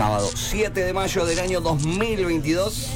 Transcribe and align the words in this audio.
Sábado 0.00 0.30
7 0.34 0.82
de 0.82 0.94
mayo 0.94 1.26
del 1.26 1.38
año 1.40 1.60
2022. 1.60 2.86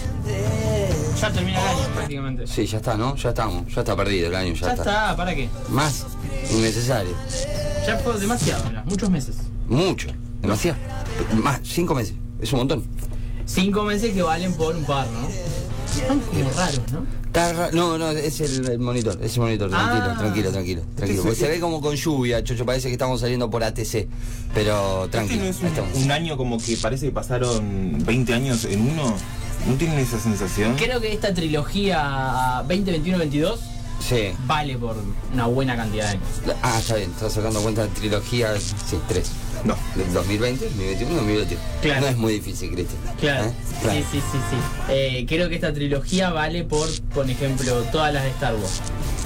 Ya 1.20 1.30
termina 1.30 1.60
el 1.60 1.68
año 1.68 1.88
prácticamente. 1.94 2.46
Sí, 2.46 2.64
ya 2.64 2.78
está, 2.78 2.96
¿no? 2.96 3.14
Ya 3.16 3.28
estamos. 3.28 3.74
Ya 3.74 3.82
está 3.82 3.94
perdido 3.94 4.28
el 4.28 4.34
año, 4.34 4.54
ya, 4.54 4.68
Ya 4.68 4.72
está. 4.72 4.82
está, 4.82 5.14
¿para 5.14 5.34
qué? 5.34 5.50
Más 5.68 6.06
innecesario. 6.50 7.14
Ya 7.86 7.98
fue 7.98 8.18
demasiado, 8.18 8.72
ya, 8.72 8.82
muchos 8.86 9.10
meses. 9.10 9.36
Mucho. 9.68 10.08
Demasiado. 10.40 10.78
Más, 11.34 11.60
cinco 11.62 11.94
meses. 11.94 12.14
Es 12.40 12.50
un 12.54 12.60
montón. 12.60 12.86
Cinco 13.44 13.82
meses 13.82 14.14
que 14.14 14.22
valen 14.22 14.54
por 14.54 14.74
un 14.74 14.86
par, 14.86 15.06
¿no? 15.08 15.28
Son 16.06 16.20
como 16.20 16.50
raros, 16.50 16.80
¿no? 16.92 17.24
No, 17.72 17.98
no, 17.98 18.10
es 18.10 18.40
el, 18.40 18.68
el 18.68 18.78
monitor, 18.78 19.18
es 19.22 19.34
el 19.34 19.40
monitor, 19.42 19.68
tranquilo, 19.70 20.04
Ah. 20.06 20.16
tranquilo, 20.18 20.50
tranquilo, 20.52 20.82
tranquilo. 20.96 21.22
Porque 21.22 21.36
se 21.38 21.48
ve 21.48 21.60
como 21.60 21.80
con 21.80 21.96
lluvia, 21.96 22.42
Chocho, 22.44 22.64
parece 22.64 22.88
que 22.88 22.92
estamos 22.94 23.20
saliendo 23.20 23.50
por 23.50 23.64
ATC. 23.64 24.06
Pero 24.54 25.04
¿Este 25.04 25.10
tranquilo, 25.18 25.42
no 25.44 25.48
es 25.50 25.56
un, 25.96 26.02
un 26.04 26.10
año 26.12 26.36
como 26.36 26.58
que 26.58 26.76
parece 26.76 27.06
que 27.06 27.12
pasaron 27.12 27.98
20 28.04 28.34
años 28.34 28.64
en 28.66 28.82
uno? 28.88 29.16
¿No 29.66 29.74
tienen 29.76 29.98
esa 29.98 30.18
sensación? 30.20 30.76
Creo 30.76 31.00
que 31.00 31.12
esta 31.12 31.32
trilogía 31.34 32.62
2021-22 32.68 33.58
Sí. 34.06 34.32
vale 34.46 34.76
por 34.76 34.96
una 35.32 35.46
buena 35.46 35.76
cantidad 35.76 36.04
de 36.04 36.10
años. 36.10 36.28
Ah, 36.62 36.78
está 36.78 36.96
bien, 36.96 37.10
estás 37.10 37.32
sacando 37.32 37.60
cuenta 37.62 37.82
de 37.82 37.88
trilogía, 37.88 38.54
sí, 38.60 38.98
tres. 39.08 39.30
No. 39.64 39.76
Del 39.94 40.12
2020, 40.12 40.64
2021, 40.64 41.14
2021. 41.14 41.60
Claro. 41.80 42.00
No 42.02 42.06
es 42.08 42.16
muy 42.16 42.32
difícil, 42.34 42.70
Cristian. 42.72 43.00
Claro. 43.18 43.46
¿Eh? 43.46 43.52
Claro. 43.80 43.98
Sí, 43.98 44.04
sí, 44.12 44.20
sí, 44.32 44.38
sí. 44.50 44.56
Eh, 44.90 45.24
creo 45.26 45.48
que 45.48 45.54
esta 45.54 45.72
trilogía 45.72 46.30
vale 46.30 46.64
por, 46.64 46.86
por 47.14 47.28
ejemplo, 47.28 47.82
todas 47.90 48.12
las 48.12 48.24
de 48.24 48.30
Star 48.30 48.54
Wars. 48.54 48.80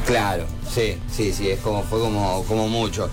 Claro, 0.07 0.45
sí, 0.73 0.97
sí, 1.11 1.33
sí, 1.33 1.51
es 1.51 1.61
como, 1.61 1.83
fue 1.83 1.99
como, 1.99 2.45
como 2.45 2.69
mucho. 2.69 3.11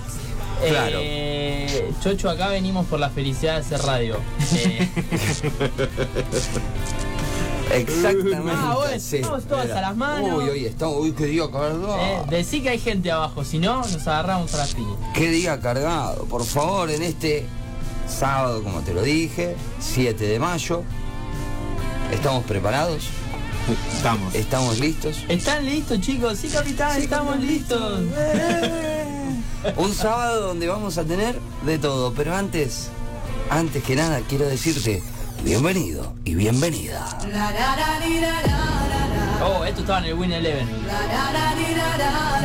Claro. 0.68 1.00
Eh, 1.02 1.92
Chocho, 2.02 2.30
acá 2.30 2.48
venimos 2.48 2.86
por 2.86 3.00
la 3.00 3.10
felicidad 3.10 3.56
de 3.56 3.60
hacer 3.60 3.82
radio. 3.82 4.20
Eh, 7.72 7.80
Exactamente. 7.82 8.52
Ah, 8.54 8.74
bueno, 8.78 8.94
estamos 8.96 9.44
todas 9.46 9.66
mira. 9.66 9.78
a 9.80 9.82
las 9.82 9.98
manos. 9.98 10.44
Uy, 10.44 10.50
hoy 10.50 10.66
estamos, 10.66 10.98
uy, 11.00 11.12
qué 11.14 11.26
día 11.26 11.44
cargado. 11.52 11.98
eh, 12.00 12.22
decí 12.30 12.62
que 12.62 12.70
hay 12.70 12.80
gente 12.80 13.12
abajo, 13.12 13.44
si 13.44 13.60
no, 13.60 13.78
nos 13.78 14.08
agarramos 14.08 14.54
a 14.54 14.58
las 14.58 14.74
piñas. 14.74 14.98
Qué 15.14 15.30
día 15.30 15.60
cargado. 15.60 16.26
Por 16.26 16.46
favor, 16.46 16.90
en 16.92 17.02
este 17.04 17.46
sábado, 18.08 18.62
como 18.64 18.82
te 18.82 18.94
lo 18.94 19.02
dije, 19.02 19.56
7 19.80 20.26
de 20.26 20.40
mayo, 20.40 20.84
¿estamos 22.14 22.44
preparados? 22.46 23.06
Estamos. 23.96 24.36
¿Estamos 24.36 24.80
listos? 24.80 25.18
¿Están 25.28 25.66
listos, 25.66 26.00
chicos? 26.00 26.38
Sí, 26.38 26.50
capitán, 26.50 27.02
estamos 27.02 27.40
listos. 27.40 28.04
Un 29.78 29.94
sábado 29.94 30.42
donde 30.48 30.68
vamos 30.68 31.00
a 31.00 31.04
tener 31.04 31.40
de 31.66 31.80
todo, 31.80 32.14
pero 32.14 32.36
antes, 32.36 32.90
antes 33.50 33.84
que 33.84 33.96
nada, 33.96 34.22
quiero 34.30 34.46
decirte 34.48 35.02
bienvenido 35.46 36.14
y 36.26 36.34
bienvenida. 36.34 37.06
Oh, 39.44 39.64
esto 39.64 39.82
estaba 39.82 40.00
en 40.00 40.06
el 40.06 40.14
Win 40.16 40.32
Eleven. 40.32 40.68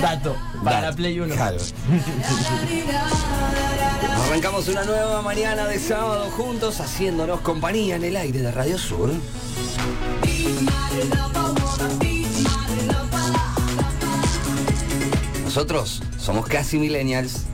Dato, 0.02 0.36
para 0.62 0.82
la 0.82 0.92
Play 0.92 1.18
1. 1.18 1.34
Claro. 1.34 1.56
Arrancamos 4.26 4.68
una 4.68 4.84
nueva 4.84 5.22
mañana 5.22 5.66
de 5.66 5.78
sábado 5.78 6.30
juntos, 6.30 6.78
haciéndonos 6.80 7.40
compañía 7.40 7.96
en 7.96 8.04
el 8.04 8.16
aire 8.16 8.40
de 8.40 8.52
Radio 8.52 8.76
Sur. 8.76 9.10
Nosotros 15.44 16.02
somos 16.18 16.46
casi 16.46 16.78
millennials. 16.78 17.44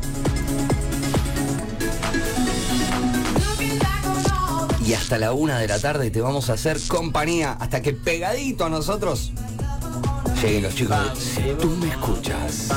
Y 4.86 4.94
hasta 4.94 5.18
la 5.18 5.32
una 5.32 5.58
de 5.58 5.66
la 5.66 5.80
tarde 5.80 6.12
te 6.12 6.20
vamos 6.20 6.48
a 6.48 6.52
hacer 6.52 6.78
compañía 6.86 7.56
hasta 7.58 7.82
que 7.82 7.92
pegadito 7.92 8.66
a 8.66 8.68
nosotros 8.68 9.32
lleguen 10.40 10.62
los 10.62 10.76
chicos. 10.76 10.96
Si 11.18 11.42
tú 11.60 11.70
me 11.70 11.88
escuchas. 11.88 12.68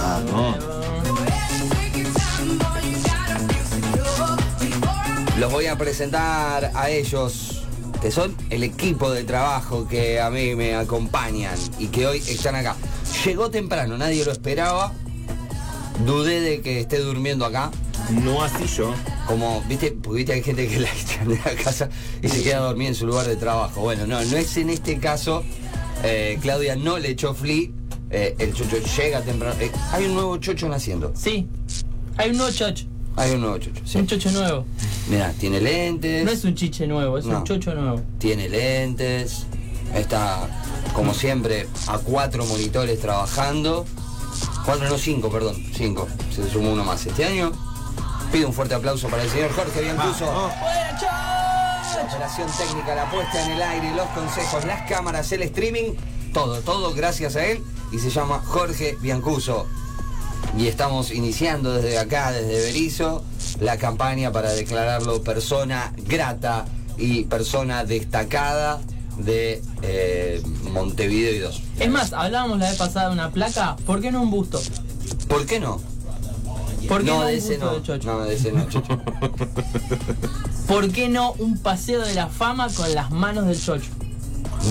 Los 5.37 5.51
voy 5.51 5.67
a 5.67 5.77
presentar 5.77 6.71
a 6.73 6.89
ellos, 6.89 7.61
que 8.01 8.09
son 8.09 8.35
el 8.49 8.63
equipo 8.63 9.11
de 9.11 9.23
trabajo 9.23 9.87
que 9.87 10.19
a 10.19 10.31
mí 10.31 10.55
me 10.55 10.73
acompañan 10.73 11.57
y 11.77 11.87
que 11.87 12.07
hoy 12.07 12.17
están 12.17 12.55
acá. 12.55 12.75
Llegó 13.23 13.51
temprano, 13.51 13.99
nadie 13.99 14.25
lo 14.25 14.31
esperaba. 14.31 14.93
Dudé 16.07 16.41
de 16.41 16.61
que 16.61 16.79
esté 16.79 16.97
durmiendo 16.97 17.45
acá. 17.45 17.69
No 18.09 18.41
así 18.41 18.65
yo. 18.65 18.95
Como, 19.29 19.61
viste, 19.69 19.91
porque 19.91 20.17
viste 20.17 20.33
hay 20.33 20.41
gente 20.41 20.67
que 20.67 20.79
la 20.79 20.89
de 21.23 21.35
la 21.45 21.63
casa 21.63 21.87
y 22.23 22.27
se 22.29 22.41
queda 22.41 22.61
dormida 22.61 22.87
en 22.89 22.95
su 22.95 23.05
lugar 23.05 23.27
de 23.27 23.35
trabajo. 23.35 23.81
Bueno, 23.81 24.07
no, 24.07 24.19
no 24.25 24.37
es 24.37 24.57
en 24.57 24.71
este 24.71 24.97
caso. 24.97 25.43
Eh, 26.03 26.39
Claudia 26.41 26.75
no 26.75 26.97
le 26.97 27.09
echó 27.11 27.35
flea. 27.35 27.67
eh, 28.09 28.35
el 28.39 28.55
chocho 28.55 28.77
llega 28.97 29.21
temprano. 29.21 29.55
Eh, 29.59 29.71
hay 29.91 30.05
un 30.05 30.15
nuevo 30.15 30.35
chocho 30.37 30.67
naciendo. 30.67 31.13
Sí, 31.15 31.47
hay 32.17 32.31
un 32.31 32.37
nuevo 32.37 32.51
chocho. 32.51 32.85
Hay 33.17 33.31
un 33.35 33.41
nuevo 33.41 33.59
chocho. 33.59 33.81
sí. 33.85 33.99
Un 33.99 34.07
chocho 34.07 34.31
nuevo. 34.31 34.65
Mira, 35.11 35.31
tiene 35.39 35.61
lentes. 35.61 36.25
No 36.25 36.31
es 36.31 36.43
un 36.43 36.55
chiche 36.55 36.87
nuevo, 36.87 37.19
es 37.19 37.25
No. 37.25 37.37
un 37.37 37.43
chocho 37.43 37.75
nuevo. 37.75 38.01
tiene 38.17 38.49
lentes, 38.49 39.45
está 39.93 40.47
como 40.93 41.13
siempre 41.13 41.67
a 41.87 41.99
cuatro 41.99 42.45
monitores 42.47 42.99
trabajando. 42.99 43.85
Cuatro, 44.65 44.89
no 44.89 44.97
cinco, 44.97 45.29
perdón, 45.29 45.55
cinco. 45.75 46.07
Se 46.35 46.49
sumó 46.49 46.71
uno 46.73 46.83
más 46.83 47.05
este 47.05 47.25
año. 47.25 47.51
Pido 48.31 48.47
un 48.47 48.53
fuerte 48.53 48.75
aplauso 48.75 49.07
para 49.07 49.23
el 49.23 49.29
señor 49.29 49.51
Jorge 49.51 49.81
Biancuso. 49.81 50.25
La 50.25 52.03
operación 52.03 52.47
técnica, 52.57 52.93
la 52.93 53.09
puesta 53.09 53.43
en 53.43 53.51
el 53.53 53.61
aire, 53.61 53.95
los 53.95 54.07
consejos, 54.09 54.65
las 54.65 54.87
cámaras, 54.87 55.31
el 55.31 55.41
streaming, 55.43 55.93
todo, 56.31 56.61
todo 56.61 56.93
gracias 56.93 57.35
a 57.35 57.45
él. 57.45 57.63
Y 57.91 57.97
se 57.97 58.11
llama 58.11 58.39
Jorge 58.45 58.97
Biancuso. 59.01 59.65
Y 60.55 60.67
estamos 60.67 61.11
iniciando 61.11 61.73
desde 61.73 61.97
acá, 61.97 62.31
desde 62.31 62.61
Berizo, 62.61 63.23
la 63.59 63.77
campaña 63.77 64.31
para 64.31 64.51
declararlo 64.51 65.23
persona 65.23 65.93
grata 65.97 66.65
y 66.97 67.23
persona 67.23 67.83
destacada 67.83 68.79
de 69.17 69.61
eh, 69.81 70.41
Montevideo 70.71 71.33
y 71.33 71.39
dos. 71.39 71.63
Es 71.79 71.89
más, 71.89 72.13
hablábamos 72.13 72.59
la 72.59 72.69
vez 72.69 72.77
pasada 72.77 73.07
de 73.07 73.13
una 73.13 73.31
placa, 73.31 73.75
¿por 73.85 74.01
qué 74.01 74.11
no 74.11 74.21
un 74.21 74.31
busto? 74.31 74.61
¿Por 75.27 75.45
qué 75.45 75.59
no? 75.59 75.81
¿Por 76.87 76.99
qué 77.03 77.11
no, 77.11 77.19
no, 77.19 77.25
de 77.25 77.37
ese 77.37 77.57
no. 77.57 77.73
de 77.75 77.81
chocho? 77.83 78.07
No, 78.13 78.19
de 78.21 78.35
ese 78.35 78.51
no, 78.51 78.67
Chocho. 78.69 78.99
¿Por 80.67 80.89
qué 80.91 81.09
no 81.09 81.33
un 81.33 81.57
paseo 81.57 82.01
de 82.05 82.13
la 82.13 82.27
fama 82.27 82.67
con 82.69 82.93
las 82.93 83.11
manos 83.11 83.47
del 83.47 83.59
chocho? 83.61 83.89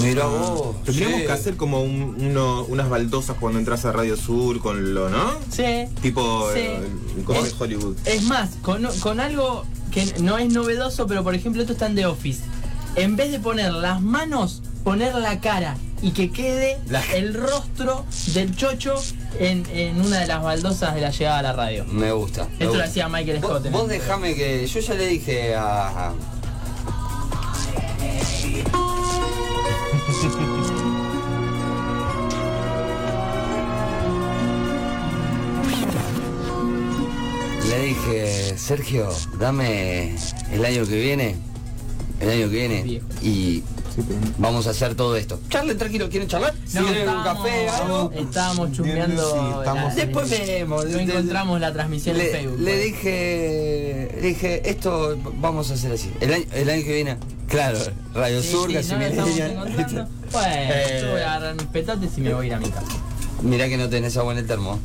Mira 0.02 0.26
vos. 0.26 0.76
Tendríamos 0.84 1.20
sí. 1.20 1.26
que 1.26 1.32
hacer 1.32 1.56
como 1.56 1.82
un- 1.82 2.16
uno- 2.20 2.64
unas 2.69 2.88
baldosas 2.88 3.36
cuando 3.41 3.58
entras 3.58 3.84
a 3.84 3.92
Radio 3.92 4.16
Sur 4.16 4.60
con 4.60 4.94
lo, 4.94 5.08
¿no? 5.08 5.32
Sí. 5.50 5.86
Tipo 6.02 6.46
Sí. 6.52 6.60
eh, 6.60 6.80
el 7.16 7.24
de 7.26 7.38
Es- 7.41 7.54
Hollywood. 7.58 7.96
Es 8.04 8.22
más, 8.25 8.50
con, 8.62 8.84
con 9.00 9.19
algo 9.19 9.64
que 9.90 10.04
no 10.20 10.36
es 10.38 10.52
novedoso, 10.52 11.06
pero 11.06 11.25
por 11.25 11.34
ejemplo 11.34 11.62
esto 11.62 11.72
está 11.72 11.86
en 11.86 11.94
The 11.94 12.06
Office. 12.06 12.42
En 12.96 13.16
vez 13.16 13.32
de 13.32 13.40
poner 13.40 13.72
las 13.72 14.00
manos, 14.02 14.62
poner 14.84 15.14
la 15.14 15.40
cara 15.40 15.76
y 16.02 16.10
que 16.10 16.30
quede 16.30 16.78
La- 16.88 17.02
el 17.14 17.32
rostro 17.34 18.04
del 18.34 18.54
chocho 18.54 18.94
en, 19.38 19.64
en 19.72 20.00
una 20.00 20.20
de 20.20 20.26
las 20.26 20.42
baldosas 20.42 20.94
de 20.94 21.00
la 21.00 21.10
llegada 21.10 21.38
a 21.38 21.42
la 21.42 21.52
radio. 21.52 21.84
Me 21.86 22.12
gusta. 22.12 22.48
me 22.58 22.64
Esto 22.64 22.76
lo 22.76 22.84
hacía 22.84 23.08
Michael 23.08 23.38
Scott. 23.38 23.70
vos 23.70 23.88
dejame 23.88 24.34
que. 24.34 24.66
Yo 24.66 24.80
ya 24.80 24.94
le 24.94 25.06
dije 25.06 25.54
a. 25.56 26.12
Le 37.68 37.78
dije, 37.82 38.58
Sergio, 38.58 39.08
dame 39.38 40.14
el 40.52 40.64
año 40.64 40.86
que 40.86 41.00
viene. 41.00 41.36
El 42.20 42.30
año 42.30 42.50
que 42.50 42.56
viene. 42.56 43.02
Y 43.22 43.62
vamos 44.38 44.66
a 44.66 44.70
hacer 44.70 44.94
todo 44.94 45.16
esto. 45.16 45.40
Charlen 45.48 45.76
tranquilo, 45.78 46.08
¿quieren 46.08 46.28
charlar? 46.28 46.54
No, 46.74 46.80
¿Quieren 46.86 46.90
un 47.08 47.16
estábamos- 47.16 47.42
café, 47.44 47.68
algo? 47.68 48.12
Estábamos 48.14 48.72
chusmeando. 48.72 49.30
Sí, 49.30 49.58
estamos- 49.58 49.94
la- 49.94 49.94
Después 49.94 50.30
vemos. 50.30 50.84
No 50.86 50.98
encontramos 50.98 51.60
la 51.60 51.72
transmisión 51.72 52.16
en 52.16 52.22
le, 52.22 52.30
Facebook. 52.30 52.58
le 52.60 52.70
pues. 52.72 52.84
dije, 52.84 54.08
le 54.20 54.28
dije, 54.28 54.70
esto 54.70 55.18
vamos 55.40 55.70
a 55.70 55.74
hacer 55.74 55.92
así. 55.92 56.10
El 56.20 56.32
año, 56.34 56.44
el 56.52 56.70
año 56.70 56.84
que 56.84 56.94
viene, 56.94 57.16
claro, 57.48 57.78
Radio 58.14 58.42
Sí, 58.42 58.48
Sur, 58.50 58.68
sí, 58.68 58.74
casi 58.74 58.92
no 58.94 59.00
estamos 59.02 59.38
encontrando. 59.38 60.08
Bueno, 60.32 60.48
Eh. 60.54 60.98
yo 61.02 61.10
voy 61.12 61.20
a 61.20 61.34
agarrar 61.34 61.54
mis 61.54 61.66
petates 61.66 62.10
y 62.16 62.20
me 62.20 62.34
voy 62.34 62.44
a 62.44 62.48
ir 62.48 62.54
a 62.54 62.58
mi 62.60 62.68
casa. 62.70 62.86
Mirá 63.42 63.68
que 63.68 63.76
no 63.78 63.88
tenés 63.88 64.16
agua 64.16 64.32
en 64.32 64.38
el 64.40 64.46
termo. 64.46 64.78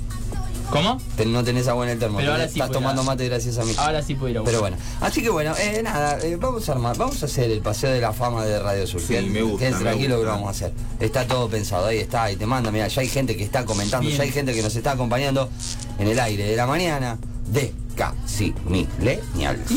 ¿Cómo? 0.70 1.00
Ten- 1.16 1.32
no 1.32 1.44
tenés 1.44 1.68
agua 1.68 1.86
en 1.86 1.92
el 1.92 2.00
termo. 2.00 2.18
Pero 2.20 2.32
ahora 2.32 2.48
sí 2.48 2.60
Estás 2.60 2.72
tomando 2.72 3.04
mate 3.04 3.28
gracias 3.28 3.58
a 3.58 3.64
mí. 3.66 3.74
Ahora 3.78 4.02
sí 4.02 4.16
puedo 4.16 4.30
ir 4.32 4.38
a 4.38 4.44
Pero 4.44 4.60
bueno, 4.62 4.78
así 5.02 5.22
que 5.22 5.30
bueno, 5.30 5.54
eh, 5.60 5.82
nada, 5.84 6.20
eh, 6.24 6.36
vamos 6.40 6.68
a 6.70 6.72
armar, 6.74 6.98
vamos 6.98 7.22
a 7.22 7.26
hacer 7.26 7.52
el 7.52 7.62
paseo 7.62 7.92
de 7.92 8.02
la 8.02 8.14
fama 8.14 8.46
de 8.46 8.60
Radio 8.60 8.88
Sur. 8.88 9.02
Sí, 9.02 9.14
me 9.30 9.42
gusta, 9.42 9.60
quédense 9.60 9.82
tranquilo 9.84 10.18
que 10.20 10.24
lo 10.26 10.30
vamos 10.32 10.48
a 10.48 10.52
hacer. 10.52 10.74
Está 11.00 11.28
todo 11.28 11.48
pensado, 11.50 11.86
ahí 11.88 12.00
está, 12.00 12.32
y 12.32 12.36
te 12.36 12.46
manda, 12.46 12.72
mira, 12.72 12.88
ya 12.88 13.02
hay 13.02 13.08
gente 13.10 13.36
que 13.38 13.44
está 13.44 13.66
comentando, 13.66 14.06
Bien. 14.08 14.18
ya 14.18 14.24
hay 14.24 14.32
gente 14.32 14.54
que 14.54 14.62
nos 14.62 14.76
está 14.76 14.92
acompañando 14.92 15.50
en 16.00 16.08
el 16.08 16.20
aire 16.20 16.46
de 16.46 16.56
la 16.56 16.66
mañana 16.66 17.18
de 17.48 17.74
Casi 17.96 18.54
Millennials. 18.66 19.70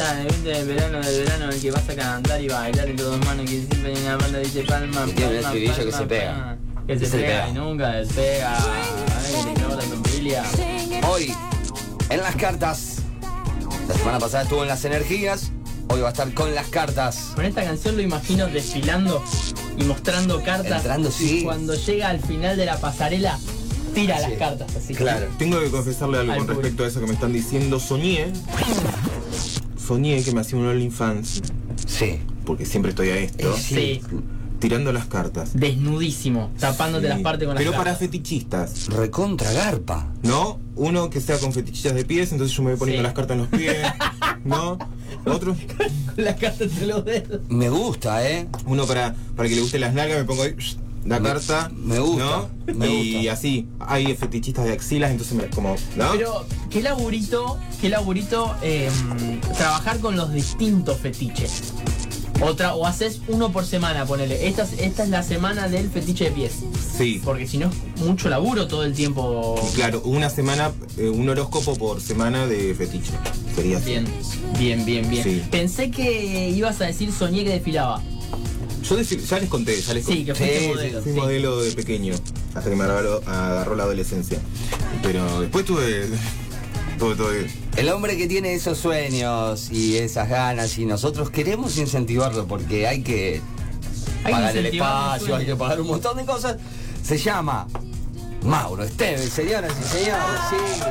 Esta, 0.00 0.22
el 0.22 0.44
del 0.44 0.66
verano, 0.66 1.00
del 1.00 1.24
verano, 1.24 1.44
en 1.46 1.50
el 1.52 1.60
que 1.60 1.70
vas 1.70 1.88
a 1.88 1.94
cantar 1.94 2.40
y 2.42 2.48
bailar 2.48 2.88
en 2.88 2.96
todos 2.96 3.18
manos, 3.24 3.44
que 3.44 3.56
siempre 3.66 3.92
en 3.92 4.04
la 4.04 4.16
banda 4.16 4.38
dice 4.38 4.62
palma, 4.62 5.04
Que 5.06 5.12
tiene 5.12 5.36
un 5.36 5.42
palma, 5.42 5.48
estribillo 5.48 5.74
que 5.76 5.82
palma, 5.90 5.98
se 5.98 6.06
pega. 6.06 6.32
palma, 6.34 6.56
Que 6.86 6.98
se, 6.98 7.06
Se 7.06 7.16
pega, 7.18 7.28
pega. 7.28 7.48
y 7.48 7.52
nunca 7.52 7.88
despega. 7.92 8.56
Ay, 8.58 9.44
te 9.44 9.60
ignora 9.60 9.82
tu 9.82 10.02
familia. 10.08 10.42
Hoy, 11.08 11.34
en 12.08 12.20
las 12.20 12.36
cartas. 12.36 12.96
La 13.88 13.94
semana 13.96 14.18
pasada 14.20 14.44
estuvo 14.44 14.62
en 14.62 14.68
las 14.68 14.84
energías. 14.84 15.50
Hoy 15.88 16.00
va 16.00 16.08
a 16.08 16.10
estar 16.12 16.32
con 16.34 16.54
las 16.54 16.68
cartas. 16.68 17.32
Con 17.34 17.44
esta 17.44 17.64
canción 17.64 17.96
lo 17.96 18.02
imagino 18.02 18.46
desfilando 18.46 19.22
y 19.76 19.82
mostrando 19.84 20.40
cartas. 20.42 20.76
Entrando, 20.78 21.10
sí. 21.10 21.40
Y 21.40 21.44
cuando 21.44 21.74
llega 21.74 22.08
al 22.10 22.20
final 22.20 22.56
de 22.56 22.66
la 22.66 22.78
pasarela, 22.78 23.36
tira 23.92 24.16
Sí. 24.18 24.22
las 24.30 24.32
cartas 24.38 24.76
así. 24.76 24.94
Claro. 24.94 25.26
Tengo 25.38 25.58
que 25.60 25.68
confesarle 25.70 26.18
algo 26.20 26.32
Al 26.32 26.38
con 26.38 26.46
público. 26.46 26.62
respecto 26.62 26.84
a 26.84 26.86
eso 26.86 27.00
que 27.00 27.06
me 27.06 27.14
están 27.14 27.32
diciendo. 27.32 27.80
Soñé. 27.80 28.32
Soñé 29.90 30.22
que 30.22 30.30
me 30.30 30.40
hacía 30.42 30.56
un 30.56 30.66
OnlyFans. 30.68 31.42
Sí. 31.84 32.20
Porque 32.46 32.64
siempre 32.64 32.90
estoy 32.90 33.08
a 33.08 33.16
esto. 33.16 33.52
Eh, 33.52 33.58
Sí. 33.60 34.00
Tirando 34.60 34.92
las 34.92 35.06
cartas. 35.06 35.50
Desnudísimo, 35.54 36.52
tapándote 36.60 37.06
Sí. 37.06 37.08
las 37.08 37.20
partes 37.22 37.46
con 37.48 37.56
las 37.56 37.64
Pero 37.64 37.76
para 37.76 37.96
fetichistas. 37.96 38.86
Recontra 38.86 39.50
garpa. 39.52 40.06
¿No? 40.22 40.60
Uno 40.76 41.10
que 41.10 41.20
sea 41.20 41.38
con 41.38 41.52
fetichillas 41.52 41.92
de 41.96 42.04
pies, 42.04 42.30
entonces 42.30 42.56
yo 42.56 42.62
me 42.62 42.70
voy 42.70 42.78
poniendo 42.78 43.00
Sí. 43.00 43.02
las 43.02 43.14
cartas 43.14 43.34
en 43.34 43.38
los 43.40 43.48
pies. 43.48 43.78
¿No? 44.44 44.78
Otro. 45.24 45.56
Las 46.16 46.36
cartas 46.36 46.60
entre 46.70 46.86
los 46.86 47.04
dedos. 47.04 47.40
Me 47.48 47.68
gusta, 47.68 48.30
¿eh? 48.30 48.46
Uno 48.66 48.86
para, 48.86 49.16
para 49.34 49.48
que 49.48 49.56
le 49.56 49.60
guste 49.62 49.80
las 49.80 49.92
nalgas, 49.92 50.18
me 50.18 50.24
pongo 50.24 50.44
ahí 50.44 50.54
la 51.04 51.18
Me- 51.20 51.28
carta. 51.28 51.70
me 51.74 51.98
gusta, 51.98 52.24
¿no? 52.24 52.74
me 52.74 52.88
y 52.88 53.14
gusta. 53.16 53.32
así. 53.32 53.68
Hay 53.80 54.14
fetichistas 54.16 54.64
de 54.66 54.72
axilas, 54.72 55.10
entonces 55.10 55.34
me 55.36 55.46
como. 55.48 55.76
¿No? 55.96 56.10
Pero, 56.12 56.46
qué 56.70 56.82
laburito, 56.82 57.58
qué 57.80 57.88
laburito 57.88 58.54
eh, 58.62 58.90
trabajar 59.56 59.98
con 60.00 60.16
los 60.16 60.32
distintos 60.32 60.98
fetiches. 60.98 61.62
Otra, 62.42 62.74
o 62.74 62.86
haces 62.86 63.20
uno 63.28 63.52
por 63.52 63.66
semana, 63.66 64.06
ponele. 64.06 64.46
Esta, 64.48 64.62
es- 64.62 64.78
esta 64.78 65.02
es 65.04 65.10
la 65.10 65.22
semana 65.22 65.68
del 65.68 65.90
fetiche 65.90 66.24
de 66.24 66.30
pies. 66.30 66.52
Sí. 66.96 67.20
Porque 67.22 67.46
si 67.46 67.58
no 67.58 67.68
es 67.96 68.00
mucho 68.02 68.30
laburo 68.30 68.66
todo 68.66 68.84
el 68.84 68.94
tiempo. 68.94 69.60
Claro, 69.74 70.00
una 70.06 70.30
semana, 70.30 70.70
eh, 70.96 71.10
un 71.10 71.28
horóscopo 71.28 71.76
por 71.76 72.00
semana 72.00 72.46
de 72.46 72.74
fetiche. 72.74 73.12
Sería 73.54 73.76
así. 73.76 73.90
Bien, 73.90 74.04
bien, 74.58 74.84
bien, 74.86 75.10
bien. 75.10 75.22
Sí. 75.24 75.42
Pensé 75.50 75.90
que 75.90 76.48
ibas 76.48 76.80
a 76.80 76.86
decir 76.86 77.12
soñé 77.12 77.44
que 77.44 77.50
desfilaba. 77.50 78.00
Yo 78.90 79.00
ya 79.00 79.38
les 79.38 79.48
conté, 79.48 79.80
ya 79.80 79.94
les 79.94 80.04
Sí, 80.04 80.24
conté. 80.24 80.24
que 80.26 80.34
fuiste 80.34 80.58
Sí, 80.60 80.68
modelo. 80.68 81.02
Fui 81.02 81.12
sí. 81.12 81.18
modelo 81.18 81.62
de 81.62 81.70
pequeño, 81.72 82.14
hasta 82.54 82.68
que 82.70 82.74
me 82.76 82.84
agarró, 82.84 83.22
agarró 83.26 83.76
la 83.76 83.84
adolescencia. 83.84 84.38
Pero 85.02 85.40
después 85.40 85.64
tuve. 85.64 86.06
Tuve, 86.98 87.14
tuve- 87.14 87.50
El 87.76 87.88
hombre 87.88 88.16
que 88.16 88.26
tiene 88.26 88.52
esos 88.52 88.76
sueños 88.78 89.70
y 89.70 89.96
esas 89.96 90.28
ganas 90.28 90.76
y 90.76 90.84
nosotros 90.86 91.30
queremos 91.30 91.76
incentivarlo 91.78 92.46
porque 92.46 92.86
hay 92.88 93.02
que 93.02 93.40
Hay 94.24 94.32
pagar 94.32 94.56
el 94.56 94.66
espacio, 94.66 95.36
hay 95.36 95.46
que 95.46 95.56
pagar 95.56 95.80
un 95.80 95.86
montón 95.86 96.16
de 96.18 96.24
cosas. 96.26 96.56
Se 97.02 97.16
llama 97.16 97.68
Mauro 98.42 98.82
Esteves, 98.84 99.30
señoras 99.30 99.72
y 99.80 99.98
señores. 99.98 100.40
Sí. 100.50 100.82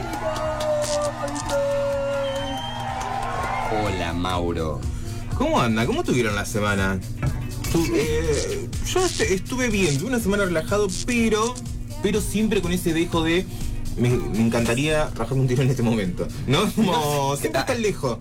Hola, 3.85 4.13
Mauro. 4.13 4.79
¿Cómo 5.37 5.59
anda? 5.61 5.85
¿Cómo 5.85 6.03
tuvieron 6.03 6.35
la 6.35 6.45
semana? 6.45 6.99
Tu- 7.71 7.85
eh, 7.95 8.67
yo 8.93 9.05
est- 9.05 9.21
estuve 9.21 9.69
bien, 9.69 10.03
una 10.03 10.19
semana 10.19 10.45
relajado, 10.45 10.87
pero, 11.05 11.53
pero 12.01 12.19
siempre 12.21 12.61
con 12.61 12.71
ese 12.71 12.93
dejo 12.93 13.23
de 13.23 13.45
me, 13.99 14.09
me 14.09 14.39
encantaría 14.45 15.09
rajarme 15.15 15.41
un 15.41 15.47
tiro 15.47 15.61
en 15.63 15.69
este 15.69 15.83
momento. 15.83 16.27
¿No? 16.47 16.71
Como 16.75 17.35
siempre 17.37 17.63
tan 17.63 17.81
lejos. 17.81 18.17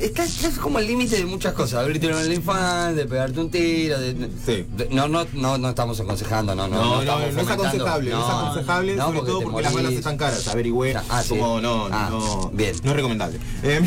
Estás, 0.00 0.28
estás 0.36 0.58
como 0.58 0.78
al 0.78 0.86
límite 0.86 1.16
de 1.16 1.24
muchas 1.26 1.52
cosas, 1.54 1.80
abrirte 1.82 2.06
un 2.08 2.14
OnlyFans, 2.14 2.96
de 2.96 3.06
pegarte 3.06 3.40
un 3.40 3.50
tiro, 3.50 3.98
de, 3.98 4.28
Sí. 4.44 4.66
de- 4.76 4.88
no, 4.90 5.08
no, 5.08 5.26
no, 5.32 5.58
no 5.58 5.68
estamos 5.70 5.98
aconsejando, 6.00 6.54
no, 6.54 6.68
no, 6.68 6.76
No, 6.76 6.84
no, 6.96 7.00
estamos 7.00 7.34
no, 7.34 7.40
es 7.42 7.48
aconsejable, 7.48 8.10
no, 8.10 8.20
es 8.24 8.30
aconsejable, 8.30 8.96
no, 8.96 9.06
sobre 9.06 9.20
todo 9.20 9.40
porque 9.42 9.62
las 9.62 9.74
balas 9.74 9.92
están 9.92 10.16
caras, 10.16 10.46
averigüé, 10.48 10.94
Ah, 11.08 11.22
sí. 11.22 11.30
como 11.30 11.60
no, 11.60 11.88
Ah, 11.90 12.08
no, 12.10 12.50
bien. 12.52 12.74
no 12.82 12.90
es 12.90 12.96
recomendable. 12.96 13.38
Eh, 13.62 13.80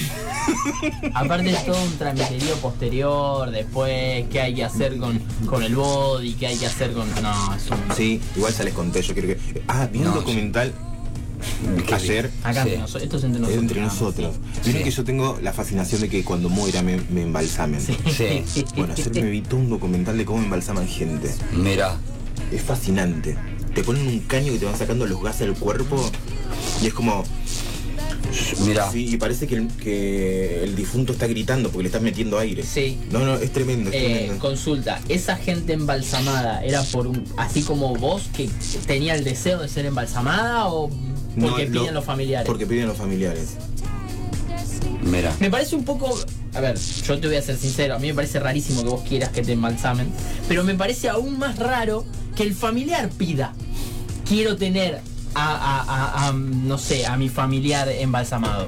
Aparte 1.13 1.51
es 1.51 1.65
todo 1.65 1.81
un 1.81 1.97
tramiterío 1.97 2.55
posterior, 2.55 3.51
después 3.51 4.25
qué 4.31 4.41
hay 4.41 4.53
que 4.55 4.63
hacer 4.63 4.97
con, 4.97 5.19
con 5.45 5.63
el 5.63 5.75
body, 5.75 6.33
qué 6.33 6.47
hay 6.47 6.57
que 6.57 6.65
hacer 6.65 6.93
con. 6.93 7.07
No, 7.21 7.55
es 7.55 7.69
un. 7.69 7.95
sí, 7.95 8.21
igual 8.35 8.53
ya 8.53 8.63
les 8.63 8.73
conté, 8.73 9.01
yo 9.01 9.13
quiero 9.13 9.27
que... 9.29 9.61
Ah, 9.67 9.87
vi 9.91 9.99
un 9.99 10.05
No, 10.05 10.11
documental 10.13 10.73
¿Qué 11.87 11.93
ayer, 11.95 12.31
Acá 12.43 12.63
Sí. 12.63 12.69
entre 12.69 12.77
nosotros, 12.79 13.03
esto 13.03 13.17
es 13.17 13.23
entre 13.25 13.39
nosotros. 13.41 13.61
entre 13.63 13.81
nosotros. 13.81 14.35
Sí. 14.63 14.73
que 14.73 14.91
yo 14.91 15.03
tengo 15.03 15.39
la 15.41 15.51
fascinación 15.53 16.01
de 16.01 16.09
que 16.09 16.23
cuando 16.23 16.49
muera 16.49 16.81
me, 16.81 16.97
me 17.09 17.23
embalsamen. 17.23 17.81
Sí. 17.81 17.95
Sí. 18.45 18.65
Bueno, 18.77 18.93
ayer 18.97 19.23
me 19.23 19.29
vi 19.29 19.41
todo 19.41 19.59
un 19.59 19.69
documental 19.69 20.17
de 20.17 20.25
cómo 20.25 20.41
embalsaman 20.41 20.87
gente. 20.87 21.29
Mira, 21.53 21.97
Es 22.51 22.61
fascinante. 22.63 23.35
Te 23.75 23.83
ponen 23.83 24.07
un 24.07 24.19
caño 24.21 24.51
que 24.53 24.59
te 24.59 24.65
van 24.65 24.77
sacando 24.77 25.05
los 25.05 25.21
gases 25.21 25.41
del 25.41 25.53
cuerpo 25.53 26.03
y 26.81 26.87
es 26.87 26.93
como... 26.93 27.23
mira. 28.65 28.89
Sí, 28.91 29.07
y 29.13 29.17
parece 29.17 29.45
que 29.47 29.55
el, 29.55 29.67
que 29.67 30.63
el 30.63 30.75
difunto 30.75 31.13
está 31.13 31.27
gritando 31.27 31.69
porque 31.69 31.83
le 31.83 31.87
estás 31.89 32.01
metiendo 32.01 32.37
aire. 32.39 32.63
Sí. 32.63 32.97
No, 33.11 33.19
no, 33.19 33.35
es 33.35 33.51
tremendo, 33.51 33.89
es 33.89 33.95
Eh, 33.95 33.99
tremendo. 34.17 34.39
consulta, 34.39 34.99
esa 35.09 35.35
gente 35.35 35.73
embalsamada 35.73 36.63
era 36.63 36.81
por 36.83 37.07
un, 37.07 37.23
así 37.37 37.61
como 37.63 37.95
vos 37.95 38.23
que 38.35 38.49
tenía 38.87 39.13
el 39.15 39.23
deseo 39.23 39.59
de 39.59 39.67
ser 39.67 39.85
embalsamada 39.85 40.67
o 40.67 40.89
porque 41.39 41.67
piden 41.67 41.93
los 41.93 42.05
familiares. 42.05 42.45
Porque 42.47 42.65
piden 42.65 42.87
los 42.87 42.97
familiares. 42.97 43.55
Mira. 45.01 45.33
Me 45.39 45.49
parece 45.49 45.75
un 45.75 45.85
poco, 45.85 46.17
a 46.53 46.59
ver, 46.59 46.77
yo 46.77 47.19
te 47.19 47.27
voy 47.27 47.37
a 47.37 47.41
ser 47.41 47.57
sincero, 47.57 47.95
a 47.95 47.99
mí 47.99 48.07
me 48.07 48.13
parece 48.13 48.39
rarísimo 48.39 48.83
que 48.83 48.89
vos 48.89 49.01
quieras 49.07 49.29
que 49.29 49.41
te 49.41 49.53
embalsamen, 49.53 50.07
pero 50.47 50.63
me 50.63 50.75
parece 50.75 51.09
aún 51.09 51.39
más 51.39 51.57
raro 51.57 52.05
que 52.35 52.43
el 52.43 52.53
familiar 52.53 53.09
pida, 53.09 53.53
quiero 54.27 54.57
tener 54.57 54.99
a, 55.35 55.55
a- 55.55 55.81
a- 56.25 56.27
a, 56.27 56.33
no 56.33 56.77
sé, 56.77 57.05
a 57.05 57.15
mi 57.17 57.29
familiar 57.29 57.87
embalsamado. 57.89 58.67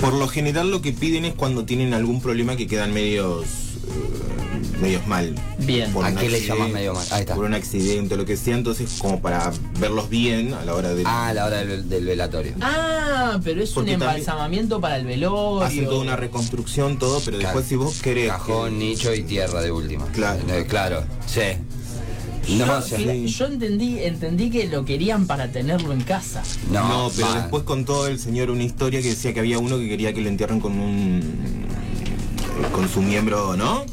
Por 0.00 0.14
lo 0.14 0.26
general 0.26 0.70
lo 0.70 0.80
que 0.82 0.92
piden 0.92 1.24
es 1.24 1.34
cuando 1.34 1.64
tienen 1.64 1.94
algún 1.94 2.20
problema 2.20 2.56
que 2.56 2.66
quedan 2.66 2.92
medios 2.92 3.44
eh, 3.44 4.33
medios 4.80 5.06
mal. 5.06 5.34
Bien. 5.58 5.92
Por 5.92 6.04
¿A 6.04 6.14
qué 6.14 6.28
le 6.28 6.40
llamas 6.44 6.70
medio 6.70 6.94
mal? 6.94 7.06
Ahí 7.10 7.20
está. 7.20 7.34
Por 7.34 7.44
un 7.44 7.54
accidente 7.54 8.14
o 8.14 8.16
lo 8.16 8.24
que 8.24 8.36
sea, 8.36 8.56
entonces 8.56 8.96
como 8.98 9.20
para 9.20 9.52
verlos 9.78 10.08
bien 10.08 10.54
a 10.54 10.64
la 10.64 10.74
hora 10.74 10.94
de... 10.94 11.02
Ah, 11.06 11.28
a 11.28 11.34
la 11.34 11.44
hora 11.46 11.64
del, 11.64 11.88
del 11.88 12.04
velatorio. 12.04 12.52
Ah, 12.60 13.38
pero 13.42 13.62
es 13.62 13.70
Porque 13.70 13.90
un 13.94 14.02
embalsamamiento 14.02 14.80
para 14.80 14.96
el 14.96 15.06
velorio. 15.06 15.62
Hacen 15.62 15.84
toda 15.84 16.00
una 16.00 16.16
reconstrucción, 16.16 16.98
todo, 16.98 17.20
pero 17.24 17.38
Claro. 17.38 17.48
después 17.58 17.66
si 17.68 17.76
vos 17.76 18.00
querés... 18.02 18.28
Cajón, 18.30 18.70
que- 18.72 18.76
nicho 18.78 19.14
y 19.14 19.22
tierra 19.22 19.60
de 19.62 19.70
última. 19.70 20.06
Claro. 20.12 20.40
Eh, 20.48 20.66
claro, 20.68 21.04
sí. 21.26 21.40
No, 22.58 22.66
yo, 22.66 22.96
fila- 22.96 23.14
yo 23.14 23.46
entendí, 23.46 24.00
entendí 24.00 24.50
que 24.50 24.66
lo 24.68 24.84
querían 24.84 25.26
para 25.26 25.48
tenerlo 25.50 25.94
en 25.94 26.02
casa. 26.02 26.42
no, 26.70 26.86
No, 27.06 27.10
pero 27.16 27.28
va. 27.28 27.40
después 27.40 27.62
contó 27.62 28.06
el 28.06 28.18
señor 28.18 28.50
una 28.50 28.62
historia 28.64 29.00
que 29.00 29.08
decía 29.08 29.32
que 29.32 29.40
había 29.40 29.58
uno 29.58 29.78
que 29.78 29.88
quería 29.88 30.12
que 30.12 30.20
le 30.20 30.28
entierren 30.28 30.60
con 30.60 30.78
un... 30.78 31.22
con 32.72 32.86
su 32.90 33.00
miembro, 33.00 33.56
¿no? 33.56 33.86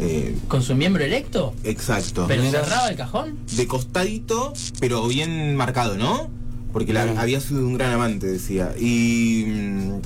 Eh, 0.00 0.36
¿Con 0.48 0.62
su 0.62 0.74
miembro 0.74 1.04
erecto? 1.04 1.54
exacto. 1.64 2.24
¿Pero 2.28 2.42
cerraba 2.50 2.88
el 2.88 2.96
cajón? 2.96 3.38
de 3.54 3.66
costadito, 3.66 4.52
pero 4.80 5.06
bien 5.06 5.54
marcado, 5.54 5.96
¿no? 5.96 6.28
Porque 6.72 6.92
la- 6.92 7.02
había 7.20 7.40
sido 7.40 7.66
un 7.66 7.74
gran 7.74 7.92
amante, 7.92 8.26
decía. 8.26 8.74
Y. 8.78 9.44
mm, 9.46 10.00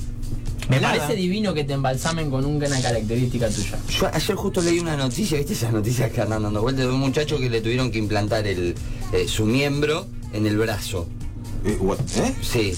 Me 0.69 0.81
nada. 0.81 0.97
parece 0.97 1.15
divino 1.15 1.53
que 1.53 1.63
te 1.63 1.71
embalsamen 1.73 2.29
con 2.29 2.43
una 2.45 2.81
característica 2.81 3.47
tuya. 3.49 3.79
Yo 3.89 4.09
ayer 4.13 4.35
justo 4.35 4.61
leí 4.61 4.79
una 4.79 4.97
noticia, 4.97 5.37
¿viste 5.37 5.53
esas 5.53 5.71
noticias 5.71 6.11
que 6.11 6.19
andan 6.21 6.43
dando 6.43 6.61
vueltas 6.61 6.85
de 6.85 6.91
un 6.91 6.99
muchacho 6.99 7.39
que 7.39 7.49
le 7.49 7.61
tuvieron 7.61 7.89
que 7.89 7.97
implantar 7.99 8.45
el, 8.45 8.75
eh, 9.13 9.27
su 9.29 9.45
miembro 9.45 10.05
en 10.33 10.45
el 10.45 10.57
brazo? 10.57 11.07
Eh? 11.65 11.77
¿Eh? 12.17 12.33
Sí, 12.41 12.73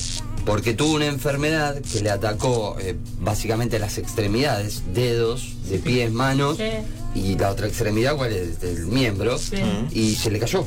porque 0.45 0.73
tuvo 0.75 0.93
una 0.95 1.07
enfermedad 1.07 1.81
que 1.81 2.01
le 2.01 2.11
atacó 2.11 2.77
eh, 2.79 2.95
básicamente 3.19 3.79
las 3.79 3.97
extremidades, 3.97 4.83
dedos, 4.93 5.55
de 5.67 5.79
pies, 5.79 6.11
manos, 6.13 6.57
Sí. 6.57 6.63
Y 7.15 7.37
la 7.37 7.51
otra 7.51 7.67
extremidad, 7.67 8.15
¿cuál 8.15 8.33
es? 8.33 8.63
El 8.63 8.85
miembro, 8.87 9.37
Sí. 9.37 9.55
y 9.91 10.15
se 10.15 10.29
le 10.31 10.39
cayó. 10.39 10.65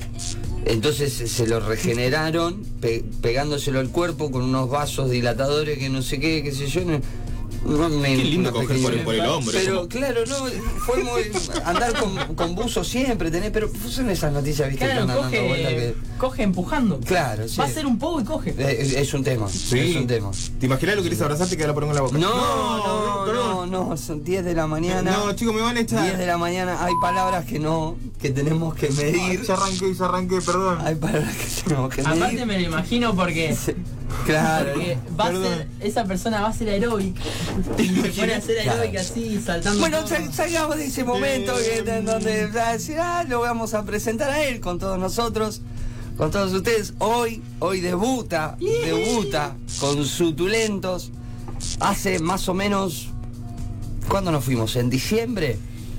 Entonces 0.65 1.21
eh, 1.21 1.27
se 1.27 1.47
lo 1.47 1.61
regeneraron 1.61 2.63
pe- 2.81 3.05
pegándoselo 3.21 3.81
al 3.81 3.89
cuerpo 3.91 4.31
con 4.31 4.43
unos 4.43 4.69
vasos 4.71 5.11
dilatadores 5.11 5.79
que 5.79 5.89
no 5.89 6.03
sé 6.03 6.21
qué, 6.21 6.43
qué 6.43 6.53
sé 6.53 6.67
yo. 6.69 6.83
No- 7.65 7.89
no 7.89 7.99
me- 7.99 8.17
Qué 8.17 8.25
lindo 8.25 8.53
coger 8.53 8.81
por 8.83 8.93
el, 8.95 9.01
por 9.01 9.15
el 9.15 9.21
hombro. 9.27 9.53
Pero 9.53 9.89
claro, 9.89 10.21
no, 10.27 10.37
fue 10.87 11.03
muy. 11.05 11.23
andar 11.65 11.93
con, 11.99 12.35
con 12.35 12.55
buzo 12.55 12.83
siempre, 12.85 13.31
tener, 13.31 13.53
pero 13.53 13.71
son 13.89 14.11
esas 14.11 14.33
noticias, 14.33 14.69
viste, 14.69 14.85
que 14.87 14.93
andan 14.93 15.09
dando 15.09 15.23
vueltas 15.31 15.41
coge, 15.73 15.77
que. 15.77 15.95
coge 16.19 16.43
empujando. 16.43 17.01
Claro, 17.01 17.49
sí. 17.49 17.57
Va 17.59 17.65
a 17.65 17.69
ser 17.69 17.87
un 17.87 17.99
poco 17.99 18.21
y 18.21 18.25
coge. 18.25 18.51
Eh, 18.59 18.79
Es, 18.81 18.93
es 18.95 19.15
un 19.15 19.23
tema, 19.25 19.49
Sí. 19.49 19.79
es 19.79 19.97
un 19.97 20.07
tema. 20.07 20.31
¿Te 20.59 20.67
imaginas 20.67 20.97
lo 20.97 21.03
que 21.03 21.09
querés 21.09 21.23
abrazarte 21.23 21.57
que 21.57 21.63
ahora 21.63 21.75
pongo 21.75 21.89
en 21.91 21.95
la 21.97 22.01
boca? 22.03 22.19
No, 22.19 23.27
no, 23.27 23.33
no, 23.33 23.67
no, 23.67 23.97
son 23.97 24.23
10 24.25 24.45
de 24.45 24.55
la 24.55 24.67
mañana. 24.67 25.11
No, 25.11 25.33
chicos, 25.35 25.55
me 25.55 25.61
van 25.63 25.77
a 25.77 25.81
echar. 25.81 26.03
10 26.05 26.19
de 26.19 26.27
la 26.27 26.39
mañana, 26.39 26.85
hay 26.85 26.93
palabras 27.01 27.45
que 27.47 27.59
no, 27.59 27.97
que 28.21 28.31
tenemos 28.31 28.75
que 28.75 28.91
medir. 28.91 29.43
Ya 29.43 29.55
arranqué, 29.55 29.95
ya 29.95 30.05
arranqué, 30.07 30.41
perdón. 30.41 30.79
Hay 30.85 30.95
palabras 30.97 31.35
que 31.37 31.63
tenemos 31.65 31.95
que 31.95 32.01
Aparte 32.03 32.21
medir. 32.33 32.47
me 32.47 32.59
lo 32.61 32.67
imagino 32.67 33.15
porque 33.15 33.55
Claro. 34.27 34.73
Porque 34.75 34.99
va 35.19 35.27
a 35.29 35.33
ser, 35.33 35.69
esa 35.81 36.05
persona 36.05 36.41
va 36.43 36.49
a 36.49 36.53
ser 36.53 36.69
aeróbica. 36.69 37.21
Se 37.77 38.11
pone 38.21 38.35
a 38.35 38.37
hacer 38.39 38.57
Claro. 38.63 38.81
aeróbica 38.81 39.01
así, 39.01 39.41
saltando. 39.45 39.81
Bueno, 39.81 40.07
sal- 40.07 40.33
salgamos 40.33 40.77
de 40.77 40.87
ese 40.87 41.05
momento 41.05 41.55
que, 41.57 41.79
en 41.91 42.05
donde 42.05 42.47
va 42.47 42.69
a 42.69 42.73
decir, 42.75 42.99
ah, 43.01 43.25
lo 43.29 43.41
vamos 43.41 43.75
a 43.75 43.85
presentar 43.85 44.31
a 44.31 44.43
él 44.45 44.61
con 44.61 44.79
todos 44.79 44.99
nosotros, 44.99 45.61
con 46.17 46.31
todos 46.31 46.53
ustedes. 46.53 46.95
Hoy, 46.99 47.43
hoy 47.59 47.81
debuta, 47.81 48.57
debuta 48.61 49.57
con 49.81 50.05
Sutulentos. 50.05 51.11
Hace 51.81 52.19
más 52.19 52.49
o 52.49 52.55
menos, 52.55 53.09
¿cuándo 54.09 54.31
nos 54.33 54.45
fuimos? 54.45 54.77
¿En 54.77 54.91
diciembre? 54.91 55.59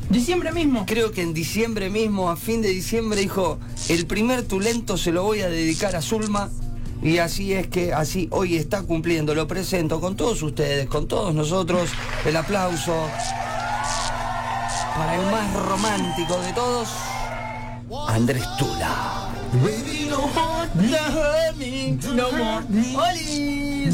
Diciembre 0.09 0.51
mismo. 0.51 0.85
Creo 0.85 1.11
que 1.11 1.21
en 1.21 1.33
diciembre 1.33 1.89
mismo, 1.89 2.29
a 2.29 2.35
fin 2.35 2.61
de 2.61 2.69
diciembre, 2.69 3.21
dijo, 3.21 3.59
el 3.89 4.05
primer 4.05 4.43
Tulento 4.43 4.97
se 4.97 5.11
lo 5.11 5.23
voy 5.23 5.39
a 5.41 5.47
dedicar 5.49 5.95
a 5.95 6.01
Zulma. 6.01 6.49
Y 7.03 7.17
así 7.17 7.53
es 7.53 7.67
que, 7.67 7.93
así 7.93 8.29
hoy 8.31 8.55
está 8.55 8.81
cumpliendo, 8.83 9.35
lo 9.35 9.45
presento 9.47 9.99
con 9.99 10.15
todos 10.15 10.41
ustedes, 10.41 10.87
con 10.87 11.07
todos 11.07 11.35
nosotros, 11.35 11.89
el 12.25 12.35
aplauso 12.37 12.95
para 14.97 15.15
el 15.15 15.25
más 15.31 15.53
romántico 15.53 16.39
de 16.39 16.53
todos, 16.53 16.87
Andrés 18.07 18.43
Tula. 18.57 19.27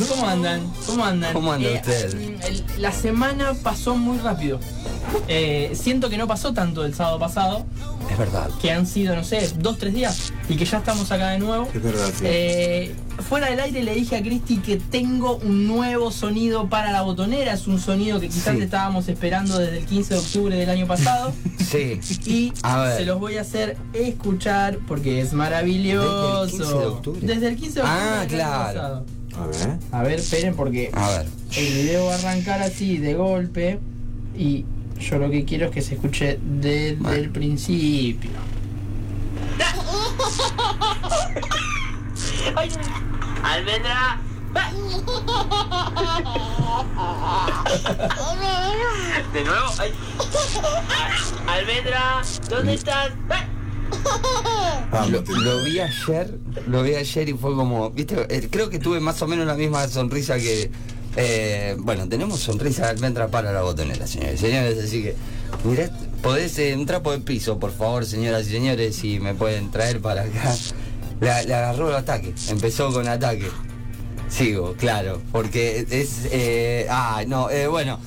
¿Cómo 0.07 0.27
andan? 0.27 0.61
¿Cómo 0.85 1.05
andan? 1.05 1.33
¿Cómo 1.33 1.51
anda 1.53 1.69
Eh, 1.69 1.75
usted? 1.75 2.13
el- 2.43 2.63
la 2.77 2.91
semana 2.91 3.53
pasó 3.61 3.95
muy 3.95 4.17
rápido. 4.19 4.59
Eh, 5.27 5.71
siento 5.73 6.09
que 6.09 6.17
no 6.17 6.27
pasó 6.27 6.53
tanto 6.53 6.85
el 6.85 6.93
sábado 6.93 7.19
pasado, 7.19 7.65
verdad. 8.19 8.49
que 8.61 8.71
han 8.71 8.85
sido, 8.85 9.15
no 9.15 9.23
sé, 9.23 9.49
dos, 9.59 9.77
tres 9.79 9.93
días, 9.93 10.31
y 10.47 10.55
que 10.55 10.65
ya 10.65 10.77
estamos 10.79 11.11
acá 11.11 11.29
de 11.29 11.39
nuevo. 11.39 11.67
Es 11.73 11.81
verdad, 11.81 12.07
sí. 12.13 12.23
Eh, 12.25 12.95
fuera 13.27 13.49
del 13.49 13.59
aire 13.59 13.83
le 13.83 13.95
dije 13.95 14.15
a 14.17 14.21
Cristi 14.21 14.57
que 14.57 14.77
tengo 14.77 15.37
un 15.37 15.65
nuevo 15.67 16.11
sonido 16.11 16.69
para 16.69 16.91
la 16.91 17.01
botonera. 17.01 17.53
Es 17.53 17.65
un 17.67 17.79
sonido 17.79 18.19
que 18.19 18.27
quizás 18.29 18.55
Sí. 18.55 18.61
estábamos 18.63 19.07
esperando 19.07 19.57
desde 19.57 19.79
el 19.79 19.85
15 19.85 20.13
de 20.13 20.19
octubre 20.19 20.55
del 20.55 20.69
año 20.69 20.85
pasado. 20.87 21.33
Sí. 21.69 21.99
Y 22.25 22.51
A 22.63 22.81
ver. 22.81 22.97
se 22.97 23.05
los 23.05 23.19
voy 23.19 23.37
a 23.37 23.41
hacer 23.41 23.77
escuchar 23.93 24.79
porque 24.87 25.21
es 25.21 25.33
maravilloso. 25.33 26.45
¿Desde 26.45 26.57
el 26.57 26.59
15 26.65 26.79
de 26.79 26.85
octubre? 26.87 27.19
Desde 27.21 27.47
el 27.47 27.55
15 27.57 27.73
de 27.75 27.81
octubre. 27.81 28.01
Ah, 28.01 28.25
claro. 28.27 28.65
pasado. 28.73 29.05
A 29.37 29.45
ver. 29.47 29.77
A 29.91 30.03
ver, 30.03 30.19
esperen 30.19 30.55
porque 30.55 30.89
A 30.93 31.09
ver. 31.09 31.27
el 31.55 31.73
video 31.73 32.05
va 32.05 32.15
a 32.15 32.17
arrancar 32.17 32.61
así 32.63 32.97
de 32.97 33.13
golpe. 33.13 33.79
Y 34.37 34.65
yo 34.99 35.17
lo 35.17 35.29
que 35.29 35.45
quiero 35.45 35.67
es 35.67 35.71
que 35.71 35.81
se 35.81 35.95
escuche 35.95 36.39
desde 36.43 36.95
Bueno. 36.95 37.17
el 37.17 37.29
principio. 37.29 38.31
Almendra. 43.43 44.19
De 49.33 49.43
nuevo. 49.43 49.67
Ay. 49.77 49.91
Almendra, 51.47 52.21
¿dónde 52.49 52.73
estás? 52.73 53.11
Vamos, 54.91 55.09
Lo, 55.11 55.21
lo 55.21 55.63
vi 55.63 55.79
ayer, 55.79 56.39
lo 56.67 56.83
vi 56.83 56.95
ayer 56.95 57.29
y 57.29 57.33
fue 57.33 57.53
como, 57.55 57.89
viste, 57.91 58.25
Eh, 58.29 58.47
creo 58.51 58.69
que 58.69 58.79
tuve 58.79 58.99
más 58.99 59.21
o 59.21 59.27
menos 59.27 59.45
la 59.45 59.55
misma 59.55 59.87
sonrisa 59.87 60.37
que, 60.37 60.71
eh, 61.15 61.75
bueno, 61.79 62.07
tenemos 62.07 62.39
sonrisa 62.39 62.83
de 62.83 62.89
almendra 62.89 63.27
para 63.27 63.51
la 63.51 63.61
botonera, 63.61 64.07
señores, 64.07 64.39
señores, 64.39 64.77
así 64.83 65.03
que, 65.03 65.15
mirá, 65.63 65.89
podés, 66.21 66.57
eh, 66.59 66.75
un 66.75 66.85
trapo 66.85 67.11
de 67.11 67.19
piso, 67.19 67.59
por 67.59 67.71
favor, 67.71 68.05
señoras 68.05 68.47
y 68.47 68.51
señores, 68.51 68.95
si 68.95 69.19
me 69.19 69.33
pueden 69.33 69.71
traer 69.71 69.99
para 70.01 70.23
acá. 70.23 70.55
Le 71.19 71.29
agarró 71.31 71.89
el 71.89 71.95
ataque, 71.95 72.33
empezó 72.47 72.93
con 72.93 73.07
ataque. 73.07 73.49
Sigo, 74.29 74.75
claro, 74.75 75.21
porque 75.33 75.85
es... 75.89 76.87
Ah, 76.89 77.23
no, 77.27 77.49
eh, 77.49 77.67
bueno. 77.67 77.99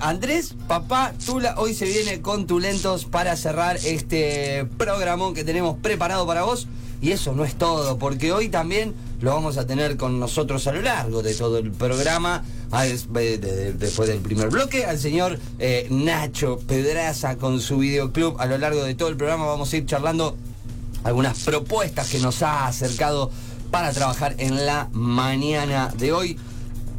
Andrés, 0.00 0.54
papá, 0.68 1.14
Tula, 1.24 1.54
hoy 1.56 1.72
se 1.72 1.86
viene 1.86 2.20
con 2.20 2.46
Tulentos 2.46 3.06
para 3.06 3.36
cerrar 3.36 3.78
este 3.78 4.66
programón 4.76 5.32
que 5.32 5.44
tenemos 5.44 5.78
preparado 5.78 6.26
para 6.26 6.42
vos. 6.42 6.68
Y 7.02 7.10
eso 7.10 7.32
no 7.34 7.44
es 7.44 7.56
todo, 7.56 7.98
porque 7.98 8.32
hoy 8.32 8.48
también 8.48 8.94
lo 9.20 9.34
vamos 9.34 9.58
a 9.58 9.66
tener 9.66 9.96
con 9.96 10.20
nosotros 10.20 10.66
a 10.68 10.72
lo 10.72 10.82
largo 10.82 11.20
de 11.22 11.34
todo 11.34 11.58
el 11.58 11.72
programa. 11.72 12.44
Ah, 12.70 12.84
de- 12.84 13.72
después 13.72 14.08
del 14.08 14.20
primer 14.20 14.48
bloque, 14.50 14.84
al 14.86 14.98
señor 15.00 15.38
eh, 15.58 15.88
Nacho 15.90 16.58
Pedraza 16.66 17.36
con 17.36 17.60
su 17.60 17.78
videoclub. 17.78 18.36
A 18.40 18.46
lo 18.46 18.56
largo 18.56 18.84
de 18.84 18.94
todo 18.94 19.08
el 19.08 19.16
programa 19.16 19.46
vamos 19.46 19.72
a 19.72 19.76
ir 19.76 19.84
charlando 19.84 20.36
algunas 21.02 21.40
propuestas 21.40 22.08
que 22.08 22.20
nos 22.20 22.40
ha 22.42 22.68
acercado 22.68 23.30
para 23.72 23.92
trabajar 23.92 24.36
en 24.38 24.64
la 24.64 24.88
mañana 24.92 25.92
de 25.98 26.12
hoy. 26.12 26.38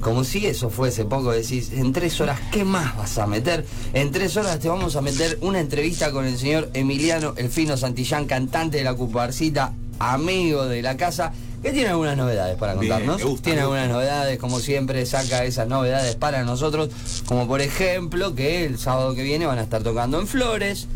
Como 0.01 0.25
si 0.25 0.45
eso 0.45 0.69
fuese 0.69 1.05
poco, 1.05 1.31
decís, 1.31 1.71
en 1.71 1.93
tres 1.93 2.19
horas, 2.19 2.37
¿qué 2.51 2.65
más 2.65 2.97
vas 2.97 3.17
a 3.19 3.25
meter? 3.25 3.65
En 3.93 4.11
tres 4.11 4.35
horas 4.35 4.59
te 4.59 4.67
vamos 4.67 4.97
a 4.97 5.01
meter 5.01 5.37
una 5.39 5.61
entrevista 5.61 6.11
con 6.11 6.25
el 6.25 6.37
señor 6.37 6.69
Emiliano 6.73 7.35
Elfino 7.37 7.77
Santillán, 7.77 8.25
cantante 8.25 8.79
de 8.79 8.83
la 8.83 8.93
Cuparcita, 8.95 9.71
amigo 9.99 10.65
de 10.65 10.81
la 10.81 10.97
casa, 10.97 11.31
que 11.61 11.71
tiene 11.71 11.89
algunas 11.89 12.17
novedades 12.17 12.57
para 12.57 12.75
contarnos. 12.75 13.23
gusta, 13.23 13.43
tiene 13.43 13.61
algunas 13.61 13.89
novedades, 13.89 14.37
como 14.37 14.59
siempre, 14.59 15.05
saca 15.05 15.45
esas 15.45 15.67
novedades 15.67 16.15
para 16.15 16.43
nosotros, 16.43 16.89
como 17.25 17.47
por 17.47 17.61
ejemplo 17.61 18.35
que 18.35 18.65
el 18.65 18.77
sábado 18.77 19.15
que 19.15 19.23
viene 19.23 19.45
van 19.45 19.59
a 19.59 19.63
estar 19.63 19.81
tocando 19.83 20.19
en 20.19 20.27
Flores. 20.27 20.87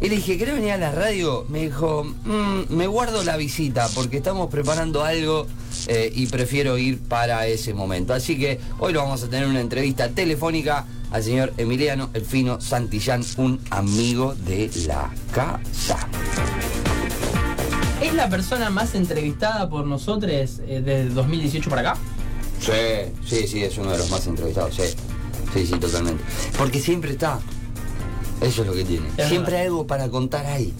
Y 0.00 0.08
le 0.08 0.16
dije, 0.16 0.36
¿querés 0.36 0.54
venir 0.56 0.72
a 0.72 0.78
la 0.78 0.90
radio? 0.90 1.46
Me 1.48 1.60
dijo, 1.62 2.02
"Mm, 2.24 2.74
me 2.74 2.88
guardo 2.88 3.22
la 3.22 3.36
visita 3.36 3.88
porque 3.94 4.16
estamos 4.16 4.50
preparando 4.50 5.04
algo 5.04 5.46
eh, 5.86 6.12
y 6.14 6.26
prefiero 6.26 6.76
ir 6.76 6.98
para 7.00 7.46
ese 7.46 7.72
momento. 7.72 8.12
Así 8.12 8.36
que 8.36 8.58
hoy 8.80 8.92
lo 8.92 9.00
vamos 9.00 9.22
a 9.22 9.28
tener 9.28 9.46
una 9.46 9.60
entrevista 9.60 10.08
telefónica 10.08 10.86
al 11.12 11.22
señor 11.22 11.52
Emiliano 11.56 12.10
Elfino 12.14 12.60
Santillán, 12.60 13.24
un 13.36 13.60
amigo 13.70 14.34
de 14.34 14.70
la 14.86 15.10
casa. 15.32 16.08
¿Es 18.02 18.14
la 18.14 18.28
persona 18.28 18.70
más 18.70 18.94
entrevistada 18.94 19.68
por 19.68 19.86
nosotros 19.86 20.30
eh, 20.32 20.82
desde 20.84 21.08
2018 21.10 21.70
para 21.70 21.82
acá? 21.92 22.00
Sí, 22.60 23.12
sí, 23.26 23.46
sí, 23.46 23.62
es 23.64 23.76
uno 23.78 23.90
de 23.92 23.98
los 23.98 24.10
más 24.10 24.26
entrevistados, 24.26 24.74
sí. 24.74 24.82
Sí, 25.54 25.66
sí, 25.66 25.72
totalmente. 25.78 26.22
Porque 26.56 26.80
siempre 26.80 27.12
está. 27.12 27.38
Eso 28.40 28.62
es 28.62 28.66
lo 28.68 28.74
que 28.74 28.84
tiene. 28.84 29.06
Es 29.16 29.28
siempre 29.28 29.52
verdad. 29.52 29.60
hay 29.60 29.66
algo 29.66 29.86
para 29.86 30.08
contar 30.08 30.46
ahí. 30.46 30.72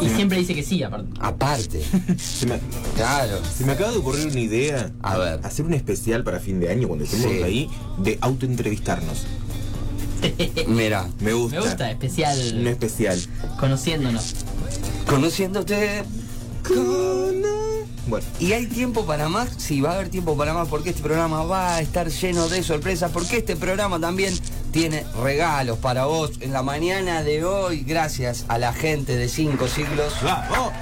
Y 0.00 0.08
siempre 0.08 0.38
dice 0.38 0.54
que 0.54 0.62
sí, 0.62 0.82
aparte. 0.82 1.08
Aparte. 1.20 1.82
Se 2.18 2.46
me, 2.46 2.58
claro. 2.96 3.38
se 3.56 3.64
me 3.64 3.72
acaba 3.72 3.90
de 3.92 3.98
ocurrir 3.98 4.28
una 4.28 4.40
idea. 4.40 4.90
A 5.02 5.18
ver. 5.18 5.40
Hacer 5.44 5.66
un 5.66 5.74
especial 5.74 6.24
para 6.24 6.40
fin 6.40 6.58
de 6.60 6.70
año 6.70 6.88
cuando 6.88 7.04
estemos 7.04 7.26
Sí. 7.30 7.42
ahí 7.42 7.70
de 7.98 8.18
autoentrevistarnos. 8.20 9.26
Mira, 10.68 11.06
Me 11.20 11.32
gusta. 11.32 11.60
Me 11.60 11.66
gusta, 11.66 11.84
Un 11.84 11.90
especial 11.90 12.66
especial. 12.68 13.20
conociéndonos. 13.58 14.34
Conociéndote. 15.06 16.04
Bueno, 18.06 18.26
¿Y 18.38 18.52
hay 18.52 18.66
tiempo 18.66 19.06
para 19.06 19.28
más? 19.28 19.50
Sí, 19.56 19.80
va 19.80 19.90
a 19.90 19.94
haber 19.94 20.08
tiempo 20.08 20.36
para 20.36 20.52
más 20.52 20.68
porque 20.68 20.90
este 20.90 21.02
programa 21.02 21.44
va 21.44 21.76
a 21.76 21.80
estar 21.80 22.08
lleno 22.08 22.48
de 22.48 22.62
sorpresas, 22.62 23.10
porque 23.12 23.38
este 23.38 23.56
programa 23.56 24.00
también 24.00 24.34
tiene 24.72 25.04
regalos 25.22 25.78
para 25.78 26.06
vos 26.06 26.32
en 26.40 26.52
la 26.52 26.62
mañana 26.62 27.22
de 27.22 27.44
hoy, 27.44 27.80
gracias 27.80 28.46
a 28.48 28.58
la 28.58 28.72
gente 28.72 29.16
de 29.16 29.28
Cinco 29.28 29.68
Siglos. 29.68 30.14
¡vamos! 30.22 30.72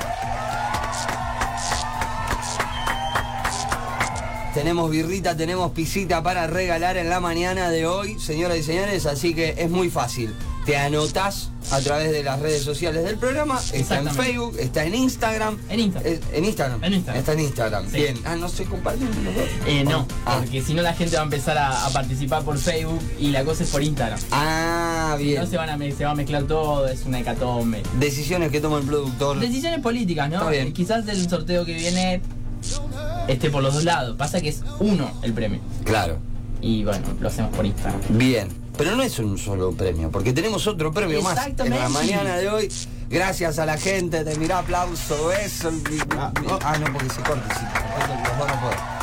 Tenemos 4.54 4.90
birrita, 4.90 5.37
tenemos 5.37 5.70
pisita 5.72 6.22
para 6.22 6.46
regalar 6.46 6.96
en 6.96 7.08
la 7.08 7.20
mañana 7.20 7.70
de 7.70 7.87
hoy, 7.87 8.18
señoras 8.18 8.58
y 8.58 8.62
señores, 8.62 9.06
así 9.06 9.34
que 9.34 9.54
es 9.56 9.70
muy 9.70 9.90
fácil. 9.90 10.34
Te 10.64 10.76
anotás 10.76 11.50
a 11.70 11.80
través 11.80 12.10
de 12.12 12.22
las 12.22 12.40
redes 12.40 12.62
sociales 12.62 13.04
del 13.04 13.16
programa, 13.16 13.60
está 13.72 13.98
en. 13.98 14.08
Facebook, 14.10 14.56
está 14.58 14.84
en 14.84 14.94
Instagram. 14.94 15.58
En 15.68 15.80
Instagram. 15.80 16.12
Es- 16.12 16.20
en 16.32 16.44
Instagram. 16.44 16.84
En 16.84 16.92
Instagram. 16.94 17.18
Está 17.20 17.32
en 17.32 17.40
Instagram. 17.40 17.84
Sí. 17.90 17.96
Bien. 17.98 18.18
Ah, 18.25 18.37
no 18.37 18.48
se 18.48 18.64
comparten 18.64 19.08
los 19.25 19.34
dos. 19.34 19.44
Eh, 19.66 19.84
no, 19.84 20.06
Ah. 20.26 20.38
porque 20.40 20.62
si 20.62 20.75
no 20.75 20.82
la 20.82 20.94
gente 20.94 21.16
va 21.16 21.22
a 21.22 21.25
empezar 21.25 21.58
a, 21.58 21.87
a 21.87 21.90
participar 21.90 22.42
por 22.42 22.58
Facebook 22.58 23.00
y 23.18 23.30
la 23.30 23.44
cosa 23.44 23.62
es 23.64 23.70
por 23.70 23.82
Instagram. 23.82 24.18
Ah, 24.30 25.14
Si 25.18 25.25
bien. 25.25 25.40
no 25.42 25.46
se, 25.46 25.56
van 25.56 25.70
a, 25.70 25.78
se 25.96 26.04
va 26.04 26.10
a 26.10 26.14
mezclar 26.14 26.44
todo, 26.44 26.87
es 26.88 27.04
una 27.04 27.20
hecatombe. 27.20 27.82
Decisiones 27.98 28.50
que 28.50 28.60
toma 28.60 28.78
el 28.78 28.84
productor. 28.84 29.38
Decisiones 29.38 29.80
políticas, 29.80 30.28
¿no? 30.30 30.37
Está 30.38 30.50
bien. 30.50 30.68
Eh, 30.68 30.72
Quizás 30.72 31.04
del 31.06 31.28
sorteo 31.28 31.64
que 31.64 31.75
viene 31.75 32.20
esté 33.28 33.50
por 33.50 33.62
los 33.62 33.75
dos 33.75 33.84
lados. 33.84 34.16
Pasa 34.16 34.40
que 34.40 34.48
es 34.48 34.62
uno 34.80 35.10
el 35.22 35.32
premio. 35.32 35.60
Claro. 35.84 36.18
Y 36.60 36.84
bueno, 36.84 37.04
lo 37.20 37.28
hacemos 37.28 37.54
por 37.54 37.64
Instagram. 37.66 38.00
Bien. 38.10 38.48
Pero 38.78 38.94
no 38.97 39.02
es 39.02 39.18
un 39.18 39.37
solo 39.37 39.73
premio, 39.73 40.11
porque 40.11 40.32
tenemos 40.32 40.66
otro 40.66 40.92
premio 40.92 41.20
más 41.20 41.37
en 41.49 41.70
la 41.70 41.88
mañana 41.88 42.37
de 42.37 42.49
hoy. 42.49 42.73
Gracias 43.11 43.58
a 43.58 43.66
la 43.66 43.76
gente 43.76 44.23
de 44.23 44.37
Mirá 44.37 44.61
Aplauso, 44.61 45.32
eso. 45.32 45.70
Ah, 46.16 46.32
Ah, 46.62 46.78
no, 46.78 46.92
porque 46.92 47.11
se 47.11 47.20
corta, 47.23 47.54
sí. 47.54 47.64
Los 48.08 48.38
dos 48.38 48.47
no 48.49 48.61
puedo. 48.61 48.98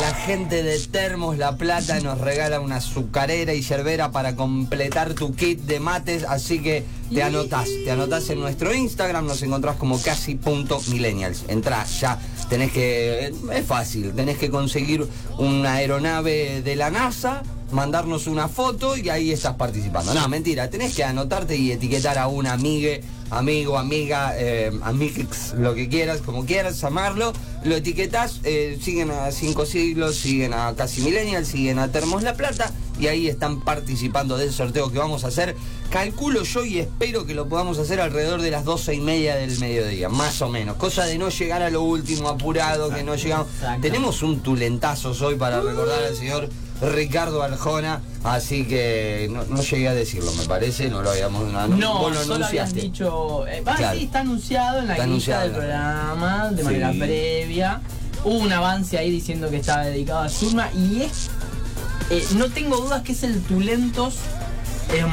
La 0.00 0.14
gente 0.14 0.62
de 0.62 0.78
Termos 0.80 1.38
La 1.38 1.56
Plata 1.56 2.00
nos 2.00 2.18
regala 2.18 2.60
una 2.60 2.76
azucarera 2.76 3.54
y 3.54 3.62
yerbera 3.62 4.10
para 4.10 4.36
completar 4.36 5.14
tu 5.14 5.34
kit 5.34 5.60
de 5.60 5.80
mates, 5.80 6.24
así 6.24 6.60
que 6.60 6.84
te 7.12 7.22
anotás, 7.22 7.68
te 7.84 7.90
anotás 7.90 8.30
en 8.30 8.40
nuestro 8.40 8.74
Instagram, 8.74 9.26
nos 9.26 9.42
encontrás 9.42 9.76
como 9.76 10.00
casi.millennials. 10.00 11.44
Entrá 11.48 11.84
ya, 11.84 12.18
tenés 12.48 12.72
que, 12.72 13.32
es 13.52 13.66
fácil, 13.66 14.12
tenés 14.12 14.38
que 14.38 14.50
conseguir 14.50 15.06
una 15.38 15.74
aeronave 15.74 16.62
de 16.62 16.76
la 16.76 16.90
NASA 16.90 17.42
mandarnos 17.72 18.26
una 18.26 18.48
foto 18.48 18.96
y 18.96 19.08
ahí 19.08 19.32
estás 19.32 19.54
participando. 19.54 20.14
No, 20.14 20.28
mentira, 20.28 20.68
tenés 20.70 20.94
que 20.94 21.04
anotarte 21.04 21.56
y 21.56 21.72
etiquetar 21.72 22.18
a 22.18 22.28
una 22.28 22.52
amigue, 22.52 23.02
amigo, 23.32 23.78
amiga, 23.78 24.34
eh, 24.36 24.70
lo 25.58 25.74
que 25.74 25.88
quieras, 25.88 26.20
como 26.20 26.44
quieras 26.44 26.80
llamarlo. 26.80 27.32
Lo 27.64 27.76
etiquetás, 27.76 28.40
eh, 28.44 28.78
siguen 28.80 29.10
a 29.10 29.30
Cinco 29.32 29.66
Siglos, 29.66 30.16
siguen 30.16 30.52
a 30.52 30.74
Casi 30.74 31.00
Millennial, 31.00 31.46
siguen 31.46 31.78
a 31.78 31.90
Termos 31.90 32.22
La 32.22 32.34
Plata 32.34 32.70
y 32.98 33.06
ahí 33.06 33.28
están 33.28 33.60
participando 33.60 34.36
del 34.36 34.52
sorteo 34.52 34.90
que 34.92 34.98
vamos 34.98 35.24
a 35.24 35.28
hacer. 35.28 35.56
Calculo 35.90 36.42
yo 36.42 36.64
y 36.64 36.78
espero 36.78 37.26
que 37.26 37.34
lo 37.34 37.48
podamos 37.48 37.78
hacer 37.78 38.00
alrededor 38.00 38.42
de 38.42 38.50
las 38.50 38.64
doce 38.64 38.94
y 38.94 39.00
media 39.00 39.36
del 39.36 39.58
mediodía, 39.58 40.08
más 40.08 40.42
o 40.42 40.48
menos. 40.48 40.76
Cosa 40.76 41.04
de 41.04 41.18
no 41.18 41.28
llegar 41.28 41.62
a 41.62 41.70
lo 41.70 41.82
último 41.82 42.28
apurado, 42.28 42.90
que 42.90 43.02
no 43.02 43.14
llegamos. 43.14 43.46
Tenemos 43.80 44.22
un 44.22 44.40
tulentazo 44.40 45.12
hoy 45.24 45.36
para 45.36 45.60
recordar 45.60 46.02
al 46.04 46.16
señor 46.16 46.48
Ricardo 46.82 47.42
Arjona, 47.42 48.00
así 48.24 48.64
que 48.64 49.28
no, 49.30 49.44
no 49.44 49.62
llegué 49.62 49.88
a 49.88 49.94
decirlo, 49.94 50.32
me 50.34 50.44
parece, 50.46 50.88
no 50.88 51.00
lo 51.02 51.10
habíamos 51.10 51.50
no, 51.52 51.68
No, 51.68 51.98
vos 51.98 52.14
lo 52.14 52.24
solo 52.24 52.44
habías 52.46 52.74
dicho. 52.74 53.46
eh, 53.46 53.62
Claro. 53.64 53.98
sí, 53.98 54.04
está 54.04 54.20
anunciado 54.20 54.80
en 54.80 54.86
la 54.88 54.92
Está 54.94 55.04
anunciado, 55.04 55.42
del 55.44 55.52
programa 55.52 56.50
de 56.50 56.64
manera 56.64 56.90
previa. 56.98 57.80
Hubo 58.24 58.34
un 58.38 58.52
avance 58.52 58.98
ahí 58.98 59.10
diciendo 59.10 59.48
que 59.50 59.56
estaba 59.58 59.84
dedicado 59.84 60.20
a 60.20 60.28
Zulma 60.28 60.68
y 60.72 61.02
es. 61.02 61.30
eh, 62.10 62.24
no 62.36 62.48
tengo 62.50 62.76
dudas 62.76 63.02
que 63.02 63.12
es 63.12 63.22
el 63.22 63.40
Tulentos 63.42 64.14
em, 64.92 65.08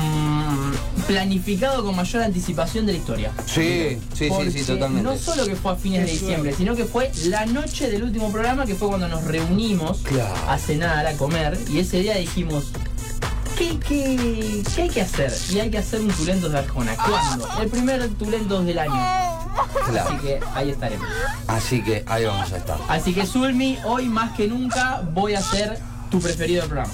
planificado 1.13 1.83
con 1.83 1.95
mayor 1.95 2.21
anticipación 2.21 2.85
de 2.85 2.91
la 2.93 2.97
historia. 2.99 3.31
Sí, 3.47 3.97
sí, 4.13 4.29
sí, 4.29 4.51
sí, 4.51 4.63
totalmente. 4.63 5.01
No 5.09 5.17
solo 5.17 5.43
que 5.47 5.55
fue 5.55 5.71
a 5.71 5.75
fines 5.75 6.05
de 6.05 6.11
diciembre, 6.11 6.53
sino 6.55 6.75
que 6.75 6.85
fue 6.85 7.11
la 7.25 7.47
noche 7.47 7.89
del 7.89 8.03
último 8.03 8.31
programa, 8.31 8.67
que 8.67 8.75
fue 8.75 8.89
cuando 8.89 9.07
nos 9.07 9.23
reunimos 9.23 10.01
Claro. 10.03 10.35
a 10.47 10.59
cenar, 10.59 11.07
a 11.07 11.13
comer, 11.13 11.57
y 11.71 11.79
ese 11.79 12.01
día 12.01 12.15
dijimos, 12.17 12.65
¿qué, 13.57 13.79
qué, 13.79 14.61
qué 14.75 14.81
hay 14.83 14.89
que 14.89 15.01
hacer? 15.01 15.33
Y 15.51 15.59
hay 15.59 15.71
que 15.71 15.79
hacer 15.79 15.99
un 16.01 16.09
Tulentos 16.11 16.51
de 16.51 16.59
Arjona. 16.59 16.95
¿Cuándo? 16.95 17.49
El 17.59 17.69
primer 17.69 18.07
Tulentos 18.09 18.63
del 18.67 18.77
año. 18.77 18.93
Así 18.93 19.91
Claro. 19.91 20.21
que 20.21 20.39
ahí 20.53 20.69
estaremos. 20.69 21.07
Así 21.47 21.81
que 21.83 22.03
ahí 22.05 22.25
vamos 22.25 22.51
a 22.53 22.57
estar. 22.57 22.77
Así 22.87 23.13
que 23.15 23.25
Zulmi, 23.25 23.79
hoy 23.83 24.05
más 24.09 24.33
que 24.37 24.47
nunca 24.47 25.01
voy 25.11 25.33
a 25.33 25.41
ser 25.41 25.79
tu 26.11 26.19
preferido 26.19 26.61
del 26.61 26.69
programa. 26.69 26.93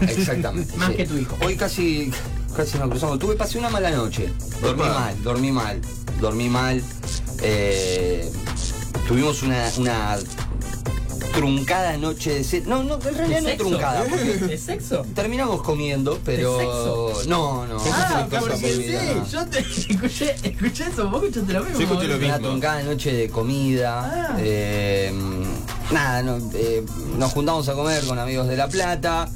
Exactamente. 0.00 0.76
Más 0.76 0.88
sí. 0.90 0.96
que 0.96 1.06
tu 1.06 1.16
hijo. 1.16 1.36
Hoy 1.44 1.56
casi, 1.56 2.10
casi 2.56 2.78
nos 2.78 2.88
cruzamos. 2.88 3.18
Tuve, 3.18 3.34
pasé 3.36 3.58
una 3.58 3.70
mala 3.70 3.90
noche. 3.90 4.32
Dormí 4.60 4.82
Opa. 4.82 4.94
mal, 4.94 5.22
dormí 5.22 5.52
mal, 5.52 5.80
dormí 6.20 6.48
mal. 6.48 6.82
Eh, 7.42 8.30
tuvimos 9.06 9.42
una, 9.42 9.70
una 9.78 10.18
truncada 11.32 11.96
noche 11.96 12.34
de 12.34 12.44
sed. 12.44 12.66
No, 12.66 12.82
no, 12.82 12.94
en 12.94 13.14
realidad 13.14 13.28
¿De 13.28 13.42
no 13.42 13.48
sexo? 13.48 13.68
truncada. 13.68 14.04
¿De 14.48 14.58
sexo? 14.58 15.06
Terminamos 15.14 15.62
comiendo, 15.62 16.18
pero. 16.24 16.58
sexo? 16.58 17.22
No, 17.28 17.66
no. 17.66 17.76
Ah, 17.92 18.26
no, 18.30 18.56
sí, 18.56 18.92
no. 18.92 19.26
yo 19.26 19.46
te 19.46 19.58
escuché, 19.88 20.34
escuché 20.42 20.86
eso, 20.88 21.08
vos 21.08 21.22
escuchaste 21.22 21.52
lo 21.52 21.60
mismo. 21.64 21.78
Yo 21.78 21.84
escuché 21.84 22.08
lo 22.08 22.14
mismo. 22.18 22.34
Una 22.34 22.38
truncada 22.38 22.82
noche 22.82 23.12
de 23.12 23.28
comida. 23.28 24.00
Ah. 24.32 24.36
eh, 24.40 25.12
nada, 25.92 26.22
no, 26.22 26.38
eh, 26.54 26.84
nos 27.16 27.32
juntamos 27.32 27.68
a 27.68 27.74
comer 27.74 28.04
con 28.04 28.18
amigos 28.18 28.48
de 28.48 28.56
La 28.56 28.68
Plata. 28.68 29.28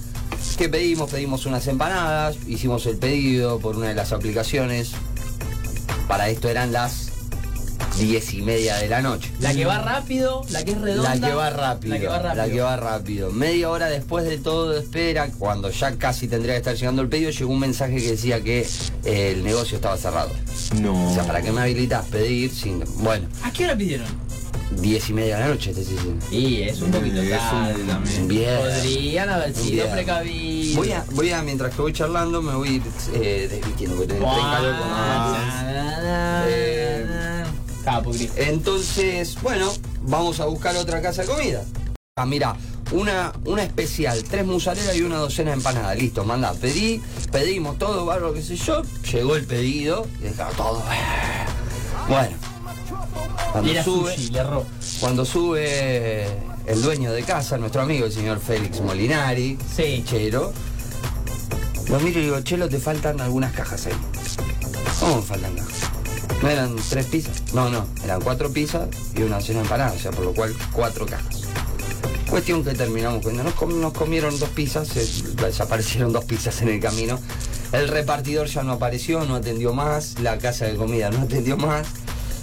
¿Qué 0.56 0.68
pedimos? 0.68 1.10
Pedimos 1.10 1.46
unas 1.46 1.66
empanadas. 1.66 2.36
Hicimos 2.46 2.86
el 2.86 2.96
pedido 2.96 3.58
por 3.58 3.76
una 3.76 3.88
de 3.88 3.94
las 3.94 4.12
aplicaciones. 4.12 4.92
Para 6.06 6.28
esto 6.28 6.48
eran 6.48 6.72
las 6.72 7.12
diez 7.98 8.32
y 8.34 8.42
media 8.42 8.76
de 8.76 8.88
la 8.88 9.02
noche. 9.02 9.30
La 9.40 9.54
que 9.54 9.64
va 9.64 9.78
rápido, 9.78 10.44
la 10.50 10.64
que 10.64 10.72
es 10.72 10.80
redonda. 10.80 11.14
La 11.14 11.26
que 11.28 11.34
va 11.34 11.50
rápido. 11.50 11.94
La 11.94 12.00
que 12.00 12.06
va 12.06 12.18
rápido. 12.18 12.46
La 12.46 12.52
que 12.52 12.60
va 12.60 12.76
rápido. 12.76 13.30
Media 13.30 13.70
hora 13.70 13.86
después 13.86 14.24
de 14.24 14.38
todo 14.38 14.70
de 14.70 14.80
espera, 14.80 15.30
cuando 15.38 15.70
ya 15.70 15.96
casi 15.96 16.28
tendría 16.28 16.54
que 16.54 16.58
estar 16.58 16.74
llegando 16.74 17.02
el 17.02 17.08
pedido, 17.08 17.30
llegó 17.30 17.52
un 17.52 17.60
mensaje 17.60 17.96
que 17.96 18.10
decía 18.10 18.40
que 18.42 18.66
eh, 19.04 19.32
el 19.34 19.44
negocio 19.44 19.76
estaba 19.76 19.96
cerrado. 19.96 20.30
No. 20.80 21.10
O 21.10 21.14
sea, 21.14 21.24
¿para 21.24 21.42
qué 21.42 21.52
me 21.52 21.60
habilitas 21.62 22.06
pedir 22.06 22.50
sin. 22.50 22.82
Bueno, 22.98 23.26
¿A 23.42 23.52
qué 23.52 23.64
hora 23.64 23.76
pidieron? 23.76 24.06
Diez 24.80 25.08
y 25.10 25.12
media 25.12 25.36
de 25.36 25.40
la 25.42 25.48
noche, 25.48 25.72
te 25.72 25.80
estoy 25.82 25.96
diciendo. 25.96 26.26
Sí, 26.30 26.62
es 26.62 26.80
un 26.80 26.90
poquito 26.90 27.20
Es 27.22 27.32
un- 27.32 27.38
tarde 27.38 27.84
también. 27.84 28.28
Bien. 28.28 28.58
Podrían 28.58 29.28
haber 29.30 29.54
sido 29.54 29.86
precavidos. 29.90 30.76
Voy 30.76 30.92
a, 30.92 31.04
voy 31.12 31.30
a, 31.30 31.42
mientras 31.42 31.74
que 31.74 31.82
voy 31.82 31.92
charlando, 31.92 32.40
me 32.42 32.54
voy 32.54 32.68
a 32.68 32.72
ir 32.72 32.82
eh, 33.14 33.48
desvistiendo, 33.50 33.96
porque 33.96 34.14
tengo 34.14 34.26
calor 34.26 34.74
antes. 34.74 35.54
Eh. 36.48 37.06
Entonces, 38.36 39.36
bueno, 39.42 39.72
vamos 40.02 40.40
a 40.40 40.46
buscar 40.46 40.76
otra 40.76 41.00
casa 41.02 41.22
de 41.22 41.28
comida. 41.28 41.64
Ah, 42.16 42.26
mira, 42.26 42.54
una, 42.92 43.32
una 43.44 43.62
especial, 43.64 44.22
tres 44.24 44.46
musaleras 44.46 44.94
y 44.96 45.02
una 45.02 45.16
docena 45.16 45.50
de 45.50 45.56
empanadas. 45.56 45.96
Listo, 45.98 46.24
manda, 46.24 46.52
pedí, 46.54 47.00
pedimos 47.30 47.78
todo, 47.78 48.04
barro, 48.06 48.32
qué 48.34 48.42
sé 48.42 48.56
yo. 48.56 48.82
Llegó 49.12 49.36
el 49.36 49.44
pedido 49.46 50.06
y 50.22 50.26
estaba 50.26 50.50
todo. 50.52 50.78
eh. 50.80 52.06
Bueno, 52.08 52.36
cuando 53.52 53.82
sube, 53.84 54.14
sushi, 54.16 54.30
le 54.30 54.38
erró. 54.40 54.64
cuando 55.00 55.24
sube 55.24 56.26
el 56.66 56.82
dueño 56.82 57.12
de 57.12 57.22
casa, 57.22 57.58
nuestro 57.58 57.82
amigo, 57.82 58.06
el 58.06 58.12
señor 58.12 58.40
Félix 58.40 58.80
Molinari, 58.80 59.58
Sí. 59.76 60.02
Chelo, 60.06 60.52
lo 61.88 62.00
miro 62.00 62.20
y 62.20 62.24
digo, 62.24 62.40
Chelo, 62.40 62.68
te 62.68 62.78
faltan 62.78 63.20
algunas 63.20 63.52
cajas 63.52 63.86
ahí. 63.86 63.92
¿Cómo 65.00 65.16
me 65.16 65.22
faltan 65.22 65.54
cajas? 65.56 65.72
¿No 66.42 66.48
eran 66.48 66.76
tres 66.88 67.06
pizzas? 67.06 67.42
No, 67.52 67.68
no, 67.70 67.86
eran 68.04 68.20
cuatro 68.20 68.50
pizzas 68.52 68.88
y 69.14 69.22
una 69.22 69.40
cena 69.40 69.60
empanada, 69.60 69.92
o 69.92 69.98
sea, 69.98 70.10
por 70.10 70.24
lo 70.24 70.32
cual 70.34 70.54
cuatro 70.72 71.06
cajas. 71.06 71.42
Cuestión 72.30 72.64
que 72.64 72.72
terminamos 72.72 73.22
cuando 73.22 73.44
nos, 73.44 73.52
com- 73.54 73.78
nos 73.80 73.92
comieron 73.92 74.38
dos 74.38 74.48
pizzas, 74.50 74.88
se- 74.88 75.04
desaparecieron 75.34 76.12
dos 76.12 76.24
pizzas 76.24 76.62
en 76.62 76.68
el 76.68 76.80
camino. 76.80 77.18
El 77.72 77.88
repartidor 77.88 78.46
ya 78.48 78.62
no 78.62 78.72
apareció, 78.72 79.24
no 79.24 79.34
atendió 79.36 79.72
más, 79.74 80.18
la 80.20 80.38
casa 80.38 80.64
de 80.66 80.74
comida 80.76 81.10
no 81.10 81.22
atendió 81.22 81.56
más. 81.56 81.86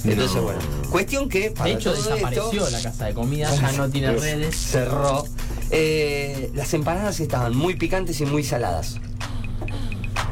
Entonces, 0.03 0.35
No. 0.37 0.41
bueno, 0.43 0.59
cuestión 0.89 1.29
que... 1.29 1.51
para 1.51 1.69
De 1.69 1.75
hecho, 1.75 1.91
todo 1.93 2.01
desapareció 2.03 2.51
esto- 2.51 2.69
la 2.69 2.81
casa 2.81 3.05
de 3.05 3.13
comida, 3.13 3.53
ya 3.61 3.71
no 3.73 3.89
tiene 3.89 4.11
redes. 4.13 4.55
Cerró. 4.55 5.25
Eh, 5.71 6.51
las 6.55 6.73
empanadas 6.73 7.19
estaban 7.19 7.55
muy 7.55 7.75
picantes 7.75 8.19
y 8.21 8.25
muy 8.25 8.43
saladas. 8.43 8.95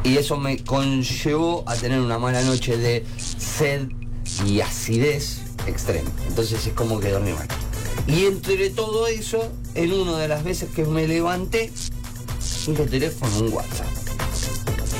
Y 0.04 0.18
eso 0.18 0.38
me 0.38 0.64
conllevó 0.64 1.64
a 1.68 1.76
tener 1.76 2.00
una 2.00 2.18
mala 2.18 2.42
noche 2.44 2.78
de 2.78 3.06
sed 3.18 3.90
y 4.46 4.62
acidez 4.62 5.40
extrema. 5.68 6.10
Entonces 6.28 6.66
es 6.66 6.74
como 6.74 7.00
que 7.00 7.10
dormí 7.12 7.34
mal. 7.34 7.48
Y 8.08 8.26
entre 8.26 8.70
todo 8.70 9.08
eso, 9.08 9.52
en 9.76 9.92
una 9.92 10.18
de 10.18 10.28
las 10.30 10.44
veces 10.44 10.70
que 10.74 10.86
me 10.86 11.08
levanté, 11.08 11.72
el 12.68 12.90
teléfono, 12.90 13.38
un 13.40 13.54
WhatsApp. 13.54 13.88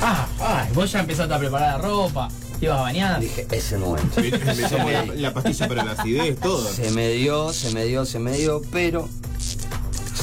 Ah, 0.02 0.28
ay, 0.40 0.70
vos 0.74 0.92
ya 0.92 1.00
empezaste 1.00 1.34
a 1.34 1.40
preparar 1.40 1.80
la 1.82 1.88
ropa, 1.88 2.30
te 2.60 2.66
ibas 2.66 2.80
a 2.80 2.82
bañar. 2.82 3.20
Dije, 3.20 3.48
es 3.52 3.72
el 3.72 3.80
momento. 3.80 4.22
Me, 4.22 4.32
me 4.32 4.64
tomo 4.70 4.90
la, 4.90 5.06
la 5.06 5.34
pastilla 5.34 5.68
para 5.68 5.84
la 5.86 5.92
acidez, 5.92 6.40
todo. 6.40 6.68
Se 6.72 6.92
me 6.92 7.10
dio, 7.12 7.54
se 7.54 7.72
me 7.72 7.86
dio, 7.86 8.06
se 8.06 8.20
me 8.20 8.32
dio, 8.38 8.62
pero 8.72 9.08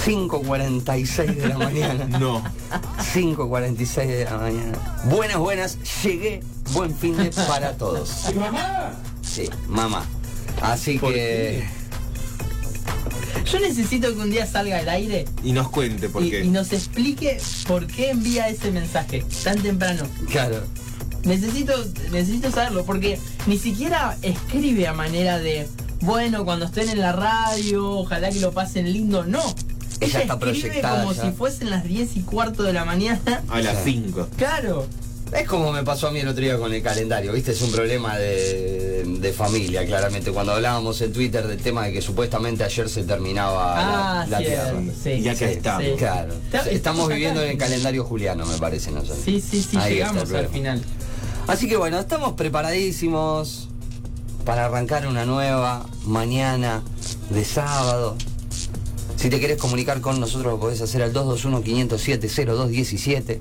5.46 0.05 1.35
de 1.37 1.49
la 1.49 1.59
mañana. 1.59 2.05
No. 2.19 2.43
5.46 3.15 4.07
de 4.07 4.25
la 4.25 4.37
mañana. 4.39 5.01
Buenas, 5.05 5.39
buenas, 5.39 5.79
llegué. 6.03 6.41
Buen 6.73 6.95
fin 6.95 7.17
de 7.17 7.31
para 7.31 7.77
todos. 7.77 8.11
Sí, 9.23 9.49
mamá. 9.69 10.05
Así 10.61 10.99
¿Por 10.99 11.13
que. 11.13 11.65
Yo 13.51 13.61
necesito 13.61 14.13
que 14.15 14.21
un 14.21 14.31
día 14.31 14.47
salga 14.47 14.79
al 14.79 14.89
aire 14.89 15.27
Y 15.43 15.53
nos 15.53 15.69
cuente 15.69 16.09
por 16.09 16.23
y, 16.25 16.31
qué. 16.31 16.45
y 16.45 16.49
nos 16.49 16.73
explique 16.73 17.39
por 17.69 17.87
qué 17.87 18.11
envía 18.11 18.49
ese 18.49 18.71
mensaje 18.71 19.25
tan 19.43 19.61
temprano. 19.61 20.05
Claro. 20.31 20.63
Necesito, 21.25 21.73
necesito 22.13 22.51
saberlo, 22.51 22.85
porque 22.85 23.19
ni 23.47 23.59
siquiera 23.59 24.17
escribe 24.23 24.87
a 24.87 24.93
manera 24.93 25.39
de, 25.39 25.67
bueno, 26.01 26.45
cuando 26.45 26.67
estén 26.67 26.89
en 26.91 27.01
la 27.01 27.13
radio, 27.13 27.91
ojalá 27.91 28.31
que 28.31 28.41
lo 28.41 28.53
pasen 28.53 28.93
lindo. 28.93 29.25
No. 29.25 29.43
Ella 30.01 30.21
está 30.21 30.35
escribe 30.35 30.37
proyectada 30.39 31.01
como 31.03 31.13
ya. 31.15 31.23
si 31.23 31.31
fuesen 31.33 31.71
las 31.71 31.85
10 31.85 32.17
y 32.17 32.21
cuarto 32.23 32.63
de 32.63 32.73
la 32.73 32.85
mañana. 32.85 33.43
A 33.49 33.61
las 33.61 33.85
5. 33.85 34.29
Claro. 34.37 34.87
Es 35.33 35.49
como 35.49 35.73
me 35.73 35.83
pasó 35.83 36.09
a 36.09 36.11
mí 36.13 36.21
el 36.21 36.29
otro 36.29 36.43
día 36.43 36.59
con 36.59 36.73
el 36.73 36.83
calendario, 36.83 37.33
¿viste? 37.33 37.53
Es 37.53 37.63
un 37.63 37.73
problema 37.73 38.17
de, 38.19 39.03
de 39.19 39.33
familia, 39.33 39.85
claramente. 39.85 40.31
Cuando 40.31 40.53
hablábamos 40.53 41.01
en 41.01 41.13
Twitter 41.13 41.47
del 41.49 41.59
tema 41.59 41.87
de 41.87 41.93
que 41.93 42.03
supuestamente 42.03 42.63
ayer 42.63 42.89
se 42.89 43.03
terminaba 43.03 43.75
la- 43.75 44.21
Ah, 44.23 44.27
la, 44.29 44.39
tierra. 44.39 44.75
sí. 45.03 45.11
Y 45.11 45.29
acá 45.29 45.39
sí, 45.39 45.45
estamos. 45.55 45.85
sí. 45.85 45.93
Claro. 45.97 46.35
Está- 46.35 46.71
Estamos 46.71 47.07
acá. 47.07 47.15
viviendo 47.15 47.43
en 47.43 47.51
el 47.51 47.57
calendario 47.59 48.05
juliano, 48.05 48.45
me 48.47 48.59
parece, 48.59 48.91
¿no? 48.93 49.03
Sí, 49.05 49.41
sí, 49.41 49.63
sí, 49.69 49.77
Ahí 49.77 49.95
llegamos 49.95 50.31
al 50.33 50.49
final. 50.49 50.81
Así 51.47 51.69
que 51.69 51.77
bueno, 51.77 51.99
estamos 51.99 52.33
preparadísimos 52.33 53.69
para 54.47 54.65
arrancar 54.65 55.07
una 55.07 55.27
nueva 55.27 55.85
mañana 56.07 56.83
de 57.29 57.45
sábado. 57.45 58.17
Si 59.17 59.29
te 59.29 59.39
querés 59.41 59.59
comunicar 59.59 60.01
con 60.01 60.21
nosotros 60.21 60.55
lo 60.55 60.59
podés 60.59 60.81
hacer 60.81 61.03
al 61.03 61.13
221-507-0217. 61.13 63.41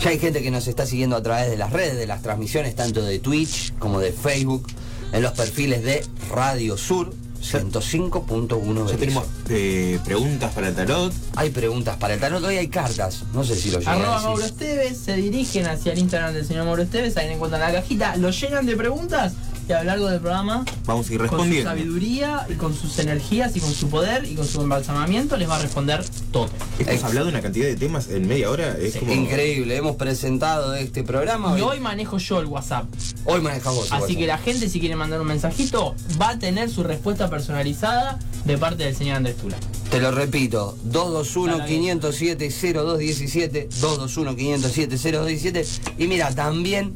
Ya 0.00 0.10
hay 0.10 0.18
gente 0.18 0.42
que 0.42 0.50
nos 0.50 0.66
está 0.66 0.86
siguiendo 0.86 1.14
a 1.16 1.22
través 1.22 1.48
de 1.48 1.56
las 1.56 1.72
redes, 1.72 1.96
de 1.96 2.08
las 2.08 2.20
transmisiones, 2.20 2.74
tanto 2.74 3.00
de 3.02 3.20
Twitch 3.20 3.72
como 3.78 4.00
de 4.00 4.10
Facebook, 4.12 4.66
en 5.12 5.22
los 5.22 5.30
perfiles 5.32 5.84
de 5.84 6.04
Radio 6.30 6.76
Sur 6.76 7.14
105.1 7.44 8.90
Ya 8.90 8.96
tenemos 8.96 9.24
eh, 9.50 9.98
preguntas 10.04 10.52
para 10.52 10.68
el 10.68 10.74
tarot. 10.74 11.12
Hay 11.36 11.50
preguntas 11.50 11.96
para 11.96 12.14
el 12.14 12.20
tarot, 12.20 12.42
hoy 12.42 12.56
hay 12.56 12.68
cartas. 12.68 13.24
No 13.32 13.44
sé 13.44 13.54
si 13.56 13.70
lo 13.70 13.78
llegan 13.78 14.00
Arroba 14.00 14.22
Mauro. 14.22 14.44
Esteves, 14.44 14.98
se 14.98 15.14
dirigen 15.16 15.66
hacia 15.66 15.92
el 15.92 15.98
Instagram 15.98 16.34
del 16.34 16.46
señor 16.46 16.64
Mauro 16.64 16.82
Esteves, 16.82 17.16
ahí 17.16 17.30
encuentran 17.30 17.60
la 17.60 17.72
cajita, 17.72 18.16
lo 18.16 18.30
llenan 18.30 18.66
de 18.66 18.76
preguntas 18.76 19.34
y 19.68 19.72
a 19.72 19.78
lo 19.78 19.84
largo 19.84 20.08
del 20.08 20.18
programa, 20.20 20.64
Vamos 20.86 21.08
a 21.08 21.12
ir 21.12 21.18
con 21.20 21.28
su 21.28 21.34
respondiendo. 21.36 21.70
sabiduría 21.70 22.46
y 22.50 22.54
con 22.54 22.74
sus 22.74 22.98
energías 22.98 23.54
y 23.56 23.60
con 23.60 23.72
su 23.72 23.88
poder 23.88 24.24
y 24.24 24.34
con 24.34 24.44
su 24.46 24.60
embalsamamiento, 24.62 25.36
les 25.36 25.48
va 25.48 25.56
a 25.56 25.62
responder 25.62 26.04
todo. 26.32 26.48
Hemos 26.78 27.04
hablado 27.04 27.26
de 27.26 27.32
una 27.32 27.42
cantidad 27.42 27.66
de 27.66 27.76
temas 27.76 28.08
en 28.08 28.26
media 28.28 28.50
hora. 28.50 28.76
Es 28.78 28.94
Sí. 28.94 28.98
como. 29.00 29.12
Increíble, 29.12 29.76
hemos 29.76 29.96
presentado 29.96 30.74
este 30.74 31.02
programa. 31.04 31.56
Y 31.58 31.62
hoy 31.62 31.80
manejo 31.80 32.18
yo 32.18 32.40
el 32.40 32.46
WhatsApp. 32.46 32.86
hoy 33.24 33.40
manejamos. 33.40 33.90
Así 33.92 34.16
que 34.16 34.26
la 34.26 34.38
gente, 34.38 34.68
si 34.68 34.80
quiere 34.80 34.96
mandar 34.96 35.20
un 35.20 35.26
mensajito, 35.28 35.94
va 36.20 36.30
a 36.30 36.38
tener 36.38 36.68
su 36.70 36.82
respuesta 36.82 37.30
personalizada 37.30 38.18
de 38.44 38.58
parte 38.58 38.84
del 38.84 38.94
señor 38.94 39.16
Andrés 39.16 39.36
Tula. 39.36 39.56
Te 39.90 40.00
lo 40.00 40.10
repito, 40.10 40.76
221-507-0217, 40.90 43.68
221-507-0217. 43.80 45.66
Y 45.98 46.06
mira, 46.08 46.34
también, 46.34 46.92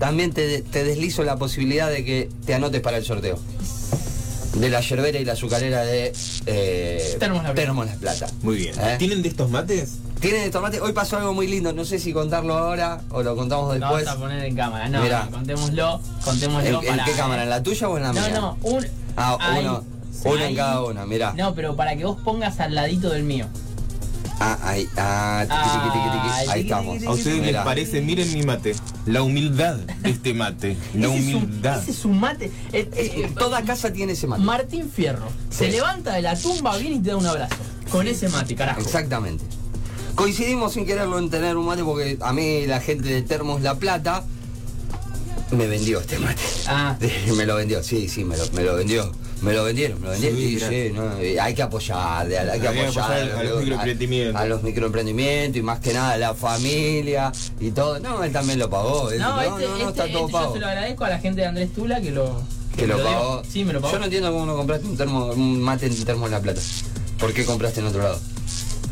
también 0.00 0.32
te, 0.32 0.62
te 0.62 0.82
deslizo 0.82 1.22
la 1.22 1.36
posibilidad 1.36 1.88
de 1.90 2.04
que 2.04 2.28
te 2.46 2.54
anotes 2.54 2.80
para 2.80 2.96
el 2.96 3.04
sorteo. 3.04 3.38
De 4.54 4.68
la 4.68 4.80
yerbera 4.80 5.20
y 5.20 5.24
la 5.24 5.34
azucarera 5.34 5.82
de 5.84 6.12
eh, 6.46 7.16
Termos 7.20 7.44
La 7.44 7.50
Plata. 7.52 7.54
Termos 7.62 7.86
La 7.86 7.94
Plata. 7.94 8.26
Muy 8.42 8.56
bien. 8.56 8.74
¿Eh? 8.80 8.96
¿Tienen 8.98 9.22
de 9.22 9.28
estos 9.28 9.48
mates? 9.48 9.98
Tienen 10.18 10.42
de 10.44 10.50
tomate. 10.50 10.80
Hoy 10.80 10.92
pasó 10.92 11.18
algo 11.18 11.32
muy 11.34 11.46
lindo, 11.46 11.72
no 11.72 11.84
sé 11.84 11.98
si 11.98 12.12
contarlo 12.12 12.56
ahora 12.58 13.00
o 13.10 13.22
lo 13.22 13.36
contamos 13.36 13.68
Lo 13.68 13.74
después. 13.74 14.04
vamos 14.06 14.18
a 14.18 14.20
poner 14.26 14.44
en 14.44 14.56
cámara. 14.56 14.88
No, 14.88 15.02
Mirá. 15.02 15.24
no, 15.26 15.30
contémoslo, 15.30 16.00
contémoslo 16.24 16.82
¿En, 16.82 16.98
qué 17.04 17.12
cámara? 17.12 17.44
¿En 17.44 17.50
la 17.50 17.62
tuya 17.62 17.88
o 17.88 17.96
en 17.96 18.02
la 18.02 18.12
No, 18.12 18.20
mía? 18.20 18.30
no, 18.32 18.58
un. 18.62 18.86
Ah, 19.16 19.38
uno, 19.60 19.84
uno 20.24 20.44
en 20.44 20.56
cada 20.56 20.82
una, 20.82 21.06
mirá. 21.06 21.32
No, 21.34 21.54
pero 21.54 21.76
para 21.76 21.94
que 21.96 22.04
vos 22.04 22.18
pongas 22.24 22.58
al 22.60 22.74
ladito 22.74 23.10
del 23.10 23.22
mío. 23.22 23.46
Ah, 24.42 24.58
ahí, 24.62 24.88
ah, 24.96 25.44
tiqui, 25.46 25.68
tiqui, 25.70 25.98
tiqui, 25.98 26.10
tiqui. 26.16 26.28
Ay, 26.32 26.46
ahí 26.48 26.60
estamos. 26.62 27.02
A 27.06 27.10
ustedes 27.10 27.42
les 27.52 27.56
parece, 27.56 28.00
miren 28.00 28.32
mi 28.32 28.42
mate. 28.42 28.74
La 29.04 29.22
humildad 29.22 29.76
de 29.76 30.10
este 30.10 30.32
mate. 30.32 30.76
La 30.94 31.08
ese, 31.08 31.18
es 31.18 31.26
un, 31.26 31.34
humildad. 31.44 31.82
ese 31.82 31.90
es 31.90 32.04
un 32.06 32.18
mate. 32.20 32.46
eh, 32.72 32.88
eh, 32.94 33.12
Eh, 33.26 33.30
Toda 33.38 33.62
casa 33.62 33.92
tiene 33.92 34.12
ese 34.14 34.26
mate. 34.26 34.42
Martín 34.42 34.90
Fierro 34.90 35.26
se 35.50 35.66
Sí. 35.66 35.72
levanta 35.72 36.14
de 36.14 36.22
la 36.22 36.36
tumba, 36.38 36.76
viene 36.78 36.96
y 36.96 36.98
te 37.00 37.10
da 37.10 37.16
un 37.18 37.26
abrazo. 37.26 37.54
Con 37.92 38.06
ese 38.08 38.28
mate, 38.30 38.54
carajo. 38.54 38.80
Exactamente. 38.80 39.44
Coincidimos 40.14 40.72
sin 40.72 40.86
quererlo 40.86 41.18
en 41.18 41.28
tener 41.28 41.56
un 41.58 41.66
mate 41.66 41.84
porque 41.84 42.16
a 42.22 42.32
mí 42.32 42.66
la 42.66 42.80
gente 42.80 43.08
de 43.10 43.20
Termos 43.22 43.60
La 43.60 43.74
Plata 43.74 44.24
me 45.50 45.66
vendió 45.66 46.00
este 46.00 46.18
mate. 46.18 46.40
Ah. 46.66 46.96
me 47.36 47.44
lo 47.44 47.56
vendió, 47.56 47.82
sí, 47.82 48.08
sí, 48.08 48.24
me 48.24 48.36
lo, 48.38 48.44
me 48.52 48.62
lo 48.62 48.76
vendió. 48.76 49.12
Me 49.42 49.52
lo 49.54 49.64
vendieron, 49.64 50.00
me 50.00 50.06
lo 50.06 50.12
vendieron. 50.12 50.38
Sí, 50.38 50.58
Sí, 50.88 50.92
no, 50.94 51.18
eh, 51.18 51.40
hay 51.40 51.54
que 51.54 51.62
apoyar, 51.62 52.26
hay 52.26 52.28
que 52.28 52.38
Hay 52.38 52.60
que 52.60 52.68
apoyar 52.68 52.88
apoyar 52.88 53.10
a 53.38 53.42
los 53.44 53.60
microemprendimientos. 53.62 54.40
A, 54.40 54.44
los 54.46 54.62
microemprendimientos 54.62 55.56
y 55.58 55.62
más 55.62 55.80
que 55.80 55.92
nada 55.94 56.12
a 56.12 56.16
la 56.18 56.34
familia 56.34 57.32
y 57.58 57.70
todo. 57.70 57.98
No, 58.00 58.22
él 58.22 58.32
también 58.32 58.58
lo 58.58 58.68
pagó. 58.68 59.10
él- 59.10 59.18
No, 59.18 59.40
este, 59.40 59.50
no, 59.50 59.56
no, 59.58 59.64
este- 59.76 59.82
está 59.88 59.94
todo 59.94 60.06
este 60.06 60.12
yo 60.18 60.28
pago. 60.28 60.52
se 60.54 60.60
lo 60.60 60.66
agradezco 60.66 61.04
a 61.04 61.08
la 61.10 61.18
gente 61.18 61.40
de 61.40 61.46
Andrés 61.46 61.72
Tula 61.72 62.00
que 62.00 62.10
lo. 62.10 62.42
Que 62.76 62.86
lo 62.86 63.02
pagó. 63.02 63.42
Sí, 63.50 63.64
me 63.64 63.72
lo 63.72 63.80
pagó. 63.80 63.92
Yo 63.94 63.98
no 63.98 64.04
entiendo 64.04 64.32
cómo 64.32 64.46
no 64.46 64.56
compraste 64.56 64.86
un 64.86 64.96
termo, 64.96 65.26
un 65.26 65.60
mate 65.62 65.86
en 65.86 66.04
Termos 66.04 66.30
La 66.30 66.40
Plata. 66.40 66.60
¿Por 67.18 67.32
qué 67.32 67.44
compraste 67.44 67.80
en 67.80 67.86
otro 67.86 68.02
lado? 68.02 68.18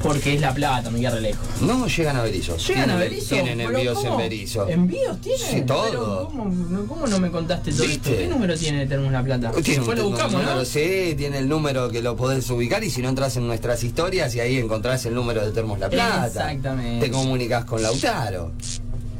Porque 0.03 0.35
es 0.35 0.41
la 0.41 0.55
plata, 0.55 0.91
me 0.91 1.01
queda 1.01 1.11
re 1.11 1.21
lejos. 1.21 1.45
No, 1.61 1.87
llegan 1.89 2.17
a 2.17 2.23
Berizo. 2.23 2.57
¿Llegan 2.57 2.91
a 2.91 2.95
Tienen- 2.95 2.99
Berizo? 3.01 3.29
Tienen 3.35 3.59
¿Pero 3.59 3.71
envíos 3.79 4.05
en? 4.05 4.17
Berizo. 4.17 4.69
¿Envíos 4.69 5.21
tienen? 5.21 5.41
Sí, 5.51 5.61
todo. 5.63 6.29
¿cómo, 6.29 6.45
no- 6.45 6.87
cómo 6.87 7.07
no 7.07 7.19
me 7.21 7.31
contaste 7.31 7.73
todo 7.73 7.83
¿Viste? 7.87 8.11
esto? 8.11 8.23
¿Qué 8.23 8.29
número 8.29 8.57
tiene 8.57 8.87
Termos 8.87 9.11
La 9.13 9.23
Plata? 9.25 9.51
Tiene 9.51 9.79
Después 9.81 9.99
un, 9.99 10.05
lo 10.05 10.11
buscamos, 10.11 10.33
número, 10.41 10.55
¿no? 10.57 10.65
sí, 10.65 11.15
tiene 11.17 11.39
el 11.39 11.49
número 11.49 11.91
que 11.91 12.01
lo 12.01 12.15
podés 12.17 12.49
ubicar 12.51 12.85
y 12.85 12.91
si 12.91 13.03
no 13.03 13.09
entras 13.09 13.37
en 13.37 13.47
nuestras 13.49 13.83
historias 13.83 14.35
y 14.37 14.41
ahí 14.41 14.59
encontrás 14.59 15.05
el 15.07 15.15
número 15.15 15.45
de 15.45 15.51
Termos 15.53 15.79
La 15.81 15.91
Plata. 15.91 16.27
Exactamente. 16.27 17.07
Te 17.07 17.13
comunicas 17.13 17.65
con 17.65 17.83
Lautaro. 17.83 18.53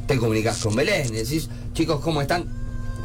Te 0.07 0.17
comunicas 0.17 0.57
con 0.59 0.75
Belén. 0.75 1.11
Decís, 1.11 1.49
chicos, 1.73 1.99
¿cómo 1.99 2.21
están? 2.21 2.45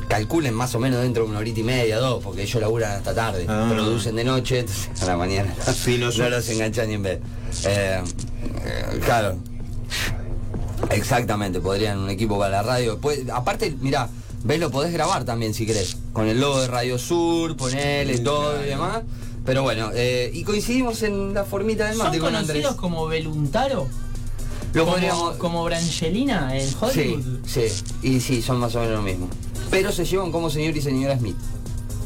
Calculen 0.08 0.54
más 0.54 0.74
o 0.74 0.78
menos 0.80 1.00
dentro 1.02 1.24
de 1.24 1.30
una 1.30 1.38
horita 1.38 1.60
y 1.60 1.64
media, 1.64 1.98
dos, 1.98 2.22
porque 2.22 2.42
ellos 2.42 2.60
laburan 2.60 2.92
hasta 2.92 3.14
tarde. 3.14 3.46
Ah. 3.48 3.68
Producen 3.72 4.16
de 4.16 4.24
noche, 4.24 4.60
entonces 4.60 5.02
a 5.02 5.06
la 5.06 5.16
mañana 5.16 5.52
Sí, 5.74 5.98
no, 5.98 6.10
no, 6.10 6.28
los 6.28 6.48
enganchan 6.48 6.88
ni 6.88 6.94
en 6.94 7.02
vez. 7.02 7.20
Eh, 7.66 8.00
eh, 8.64 9.00
claro. 9.04 9.36
Exactamente, 10.90 11.60
podrían 11.60 11.98
un 11.98 12.10
equipo 12.10 12.38
para 12.38 12.50
la 12.50 12.62
radio. 12.62 12.98
Pues, 12.98 13.20
aparte, 13.32 13.74
mira, 13.80 14.08
ves, 14.44 14.60
lo 14.60 14.70
podés 14.70 14.92
grabar 14.92 15.24
también 15.24 15.54
si 15.54 15.66
querés. 15.66 15.96
Con 16.12 16.28
el 16.28 16.40
logo 16.40 16.60
de 16.60 16.68
Radio 16.68 16.98
Sur, 16.98 17.56
ponele 17.56 18.18
Sí, 18.18 18.22
todo 18.22 18.50
claro. 18.50 18.64
y 18.64 18.68
demás. 18.68 19.02
Pero 19.44 19.62
bueno, 19.62 19.90
eh, 19.94 20.30
y 20.32 20.42
coincidimos 20.44 21.02
en 21.02 21.34
la 21.34 21.44
formita 21.44 21.86
del 21.86 21.96
¿Son 21.96 22.06
mate 22.06 22.18
con 22.18 22.34
Andrés. 22.34 22.62
conocidos 22.62 22.76
como 22.80 23.06
Veluntaro? 23.06 23.88
Lo 24.72 24.82
como, 24.84 24.92
podríamos. 24.94 25.36
como 25.36 25.64
Brangelina 25.64 26.56
en 26.56 26.66
Sí, 26.68 26.76
Hollywood. 26.80 27.22
sí. 27.46 27.62
Y 28.02 28.20
sí, 28.20 28.42
son 28.42 28.58
más 28.58 28.74
o 28.74 28.80
menos 28.80 28.96
lo 28.96 29.02
mismo. 29.02 29.28
Pero 29.70 29.92
se 29.92 30.04
llevan 30.04 30.30
como 30.32 30.50
señor 30.50 30.76
y 30.76 30.80
señora 30.80 31.16
Smith. 31.18 31.36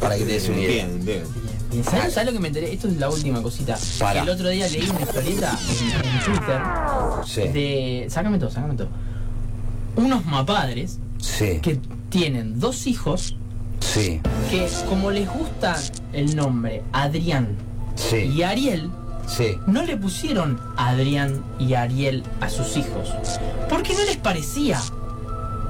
Para 0.00 0.16
que 0.16 0.24
te 0.24 0.32
des 0.32 0.48
una 0.48 0.58
idea. 0.60 0.86
Bien, 0.86 1.04
bien. 1.04 1.22
Bien, 1.70 1.84
¿Sabes, 1.84 2.14
sabes 2.14 2.26
lo 2.28 2.32
que 2.32 2.40
me 2.40 2.48
enteré? 2.48 2.72
Esto 2.72 2.88
es 2.88 2.96
la 2.96 3.10
última 3.10 3.42
cosita. 3.42 3.76
Para. 3.98 4.22
El 4.22 4.28
otro 4.30 4.48
día 4.48 4.66
leí 4.68 4.88
una 4.88 5.00
historieta 5.02 5.58
en, 5.68 6.06
en 6.08 6.24
Twitter 6.24 6.60
Sí. 7.26 7.40
de. 7.52 8.06
Sácame 8.08 8.38
todo, 8.38 8.50
sácame 8.50 8.74
todo. 8.74 8.88
Unos 9.96 10.24
mapadres 10.24 10.98
Sí. 11.20 11.58
que 11.60 11.78
tienen 12.08 12.58
dos 12.60 12.86
hijos 12.86 13.36
Sí. 13.80 14.20
que, 14.50 14.66
como 14.88 15.10
les 15.10 15.28
gusta 15.28 15.76
el 16.12 16.34
nombre 16.36 16.82
Adrián 16.92 17.56
Sí. 17.96 18.16
y 18.34 18.42
Ariel, 18.44 18.90
Sí. 19.26 19.56
no 19.66 19.82
le 19.82 19.96
pusieron 19.98 20.58
Adrián 20.76 21.42
y 21.58 21.74
Ariel 21.74 22.22
a 22.40 22.48
sus 22.48 22.76
hijos. 22.78 23.12
Porque 23.68 23.92
no 23.92 24.04
les 24.04 24.16
parecía 24.16 24.80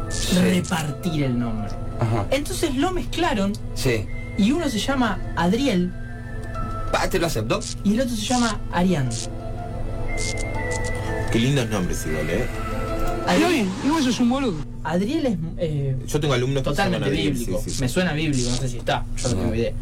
Sí. 0.09 0.37
repartir 0.39 1.25
el 1.25 1.39
nombre. 1.39 1.71
Ajá. 2.01 2.27
Entonces 2.31 2.75
lo 2.77 2.93
mezclaron 2.93 3.53
Sí. 3.75 4.07
y 4.39 4.53
uno 4.53 4.69
se 4.69 4.79
llama 4.79 5.19
Adriel 5.37 5.93
Pa, 6.93 7.09
¿Te 7.11 7.19
lo 7.19 7.27
acepto? 7.27 7.61
y 7.85 7.95
el 7.95 8.01
otro 8.01 8.17
se 8.17 8.23
llama 8.23 8.59
Arián. 8.73 9.11
Qué 11.31 11.39
lindos 11.39 11.69
nombres 11.69 12.07
igual, 12.07 12.31
¿eh? 12.31 12.47
Adriel, 13.27 13.69
igual 13.85 14.03
sos 14.03 14.19
un 14.21 14.31
boludo. 14.31 14.57
Adriel 14.85 15.27
es 15.27 15.37
eh, 15.59 15.97
Yo 16.07 16.19
tengo 16.21 16.33
alumnos 16.33 16.63
que 16.63 16.71
totalmente 16.71 17.09
Ariel, 17.09 17.33
bíblico. 17.35 17.59
sí, 17.63 17.71
sí, 17.71 17.77
sí. 17.77 17.83
Me 17.83 17.89
suena 17.91 18.13
bíblico, 18.15 18.49
no 18.51 18.57
sé 18.57 18.69
si 18.69 18.79
está, 18.79 19.05
yo 19.17 19.29
no 19.29 19.35
tengo 19.37 19.55
idea. 19.55 19.73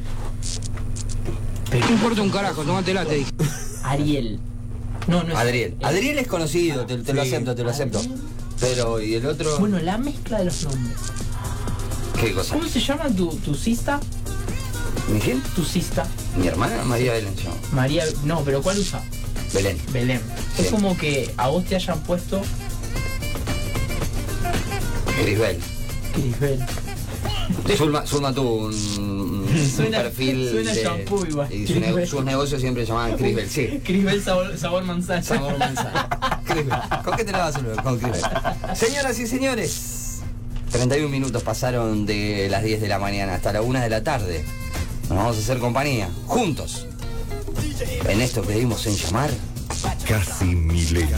No 1.70 1.90
importa 1.92 2.22
un 2.22 2.30
carajo, 2.30 2.62
tomátela, 2.64 3.04
te 3.04 3.14
dije. 3.16 3.30
Ariel. 3.84 4.40
No, 5.06 5.22
no 5.22 5.32
es 5.32 5.38
Adriel. 5.38 5.76
Adriel 5.82 6.18
es 6.18 6.26
conocido, 6.26 6.84
te, 6.86 6.98
te 6.98 7.12
lo 7.12 7.22
acepto, 7.22 7.54
te 7.54 7.62
lo 7.62 7.70
acepto. 7.70 7.98
Adriel. 7.98 8.20
Pero, 8.60 9.00
¿y 9.00 9.14
el 9.14 9.26
otro? 9.26 9.58
Bueno, 9.58 9.78
la 9.78 9.98
mezcla 9.98 10.38
de 10.38 10.46
los 10.46 10.64
nombres. 10.64 10.96
¿Qué 12.20 12.32
cosa? 12.32 12.54
¿Cómo 12.54 12.66
se 12.66 12.80
llama 12.80 13.08
tu, 13.10 13.30
tu 13.36 13.54
sista? 13.54 14.00
¿Mi 15.12 15.20
quién? 15.20 15.40
Tu 15.54 15.64
sista. 15.64 16.06
Mi 16.36 16.48
hermana 16.48 16.82
María 16.84 17.12
Belén. 17.12 17.34
María. 17.72 18.04
No, 18.24 18.42
pero 18.42 18.62
¿cuál 18.62 18.78
usa? 18.78 19.02
Belén. 19.52 19.78
Belén. 19.92 20.20
Sí. 20.56 20.62
Es 20.62 20.70
como 20.70 20.96
que 20.96 21.32
a 21.36 21.48
vos 21.48 21.64
te 21.64 21.76
hayan 21.76 22.00
puesto 22.00 22.40
Grisbel. 25.22 25.58
Crisbel. 26.12 26.64
Zulma, 27.76 28.06
Zulma 28.06 28.32
tuvo 28.32 28.66
un 28.66 29.36
Suena- 29.64 29.98
perfil 30.02 30.50
suena 30.50 30.72
de, 30.74 30.82
shampoo 30.82 31.26
igual. 31.26 31.52
y 31.52 31.66
su 31.66 31.80
ne- 31.80 32.06
sus 32.06 32.24
negocios 32.24 32.60
siempre 32.60 32.84
llamaban 32.84 33.16
Crisbel, 33.16 33.48
sí. 33.48 33.80
Crisbel 33.84 34.22
sabor, 34.22 34.58
sabor 34.58 34.84
manzana. 34.84 35.22
Sabor 35.22 35.58
manzana. 35.58 36.08
Crisbel. 36.44 36.78
¿Con 37.04 37.16
qué 37.16 37.24
te 37.24 37.32
la 37.32 37.38
vas 37.38 37.56
a 37.56 37.58
hacer? 37.60 37.76
Con 37.82 37.98
Crisbel. 37.98 38.22
Señoras 38.74 39.18
y 39.18 39.26
señores, 39.26 40.20
31 40.70 41.08
minutos 41.08 41.42
pasaron 41.42 42.06
de 42.06 42.48
las 42.50 42.62
10 42.62 42.80
de 42.80 42.88
la 42.88 42.98
mañana 42.98 43.34
hasta 43.34 43.52
la 43.52 43.62
1 43.62 43.80
de 43.80 43.88
la 43.88 44.02
tarde. 44.02 44.44
Nos 45.08 45.18
vamos 45.18 45.36
a 45.36 45.40
hacer 45.40 45.58
compañía, 45.58 46.08
juntos. 46.26 46.86
En 48.08 48.20
esto 48.20 48.42
que 48.42 48.54
dimos 48.54 48.86
en 48.86 48.96
llamar 48.96 49.30
Casi 50.08 50.44
milenio. 50.46 51.16